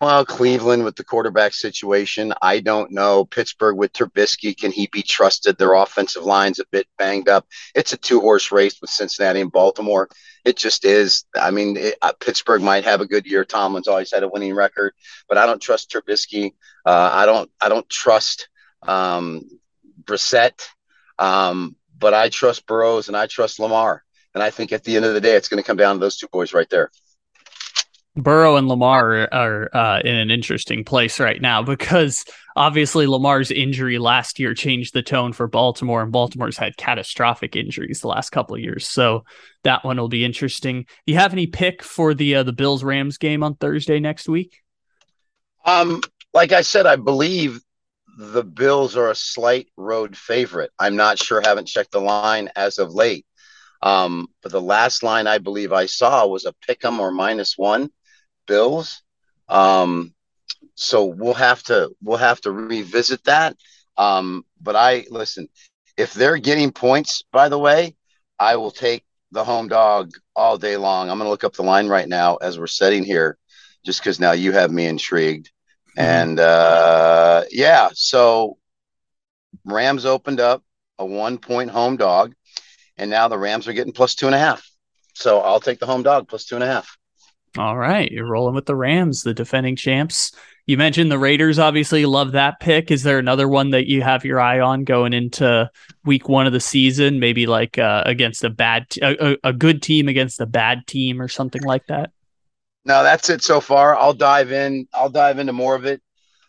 [0.00, 3.24] Well, Cleveland with the quarterback situation, I don't know.
[3.24, 5.56] Pittsburgh with Trubisky, can he be trusted?
[5.56, 7.46] Their offensive line's a bit banged up.
[7.74, 10.10] It's a two horse race with Cincinnati and Baltimore.
[10.44, 11.24] It just is.
[11.34, 13.44] I mean, it, uh, Pittsburgh might have a good year.
[13.44, 14.92] Tomlin's always had a winning record,
[15.30, 16.52] but I don't trust Trubisky.
[16.84, 17.50] Uh, I don't.
[17.60, 18.48] I don't trust
[18.82, 19.42] um,
[20.02, 20.66] Brissett.
[21.18, 24.04] Um, but I trust Burrows and I trust Lamar.
[24.34, 26.00] And I think at the end of the day, it's going to come down to
[26.00, 26.90] those two boys right there.
[28.16, 32.24] Burrow and Lamar are uh, in an interesting place right now because
[32.54, 38.00] obviously Lamar's injury last year changed the tone for Baltimore, and Baltimore's had catastrophic injuries
[38.00, 38.86] the last couple of years.
[38.86, 39.24] So
[39.64, 40.86] that one will be interesting.
[41.06, 44.28] Do you have any pick for the uh, the Bills Rams game on Thursday next
[44.28, 44.62] week?
[45.66, 46.00] Um,
[46.32, 47.60] like I said, I believe
[48.16, 50.70] the Bills are a slight road favorite.
[50.78, 53.26] I'm not sure, haven't checked the line as of late.
[53.82, 57.58] Um, but the last line I believe I saw was a pick 'em or minus
[57.58, 57.90] one
[58.46, 59.02] Bills.
[59.48, 60.14] Um,
[60.74, 63.56] so we'll have to we'll have to revisit that.
[63.96, 65.48] Um, but I listen,
[65.96, 67.96] if they're getting points, by the way,
[68.38, 71.10] I will take the home dog all day long.
[71.10, 73.38] I'm gonna look up the line right now as we're sitting here,
[73.84, 75.50] just because now you have me intrigued.
[75.96, 76.00] Mm-hmm.
[76.00, 78.58] And uh, yeah, so
[79.64, 80.62] Rams opened up
[80.98, 82.34] a one point home dog,
[82.96, 84.68] and now the Rams are getting plus two and a half.
[85.14, 86.96] So I'll take the home dog plus two and a half.
[87.58, 90.32] All right, you're rolling with the Rams, the defending champs.
[90.66, 91.58] You mentioned the Raiders.
[91.58, 92.90] Obviously, love that pick.
[92.90, 95.70] Is there another one that you have your eye on going into
[96.04, 97.18] Week One of the season?
[97.18, 101.22] Maybe like uh, against a bad, t- a, a good team against a bad team,
[101.22, 102.10] or something like that.
[102.86, 103.96] No, that's it so far.
[103.96, 104.86] I'll dive in.
[104.94, 106.00] I'll dive into more of it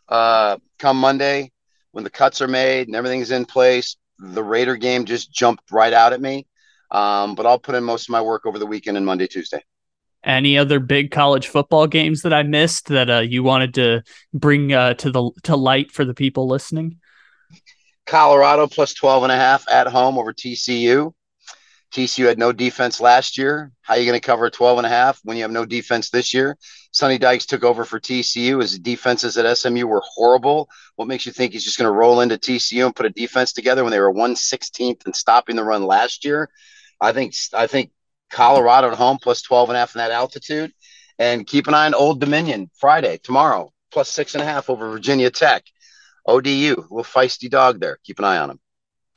[0.07, 1.51] uh, come Monday
[1.91, 3.97] when the cuts are made and everything's in place.
[4.19, 6.45] The Raider game just jumped right out at me.
[6.91, 9.63] Um, but I'll put in most of my work over the weekend and Monday, Tuesday.
[10.23, 14.73] Any other big college football games that I missed that uh, you wanted to bring
[14.73, 16.99] uh, to the to light for the people listening?
[18.05, 21.13] Colorado plus 12 and a half at home over TCU.
[21.91, 23.71] TCU had no defense last year.
[23.81, 26.09] How are you going to cover 12 and a half when you have no defense
[26.09, 26.57] this year?
[26.91, 28.61] Sonny Dykes took over for TCU.
[28.61, 30.69] His defenses at SMU were horrible.
[30.95, 33.53] What makes you think he's just going to roll into TCU and put a defense
[33.53, 36.49] together when they were 116th and stopping the run last year?
[36.99, 37.91] I think I think
[38.29, 40.73] Colorado at home plus 12 and a half in that altitude.
[41.19, 44.89] And keep an eye on Old Dominion Friday, tomorrow, plus six and a half over
[44.89, 45.63] Virginia Tech.
[46.27, 47.97] ODU, little feisty dog there.
[48.03, 48.59] Keep an eye on him.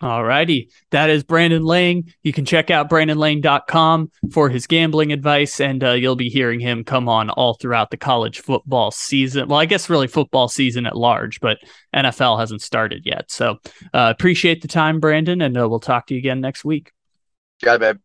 [0.03, 0.71] All righty.
[0.93, 2.11] That is Brandon Lang.
[2.23, 6.85] You can check out brandonlang.com for his gambling advice, and uh, you'll be hearing him
[6.85, 9.49] come on all throughout the college football season.
[9.49, 11.59] Well, I guess really football season at large, but
[11.95, 13.31] NFL hasn't started yet.
[13.31, 13.59] So
[13.93, 16.93] uh, appreciate the time, Brandon, and uh, we'll talk to you again next week.
[17.63, 17.97] Got it, babe.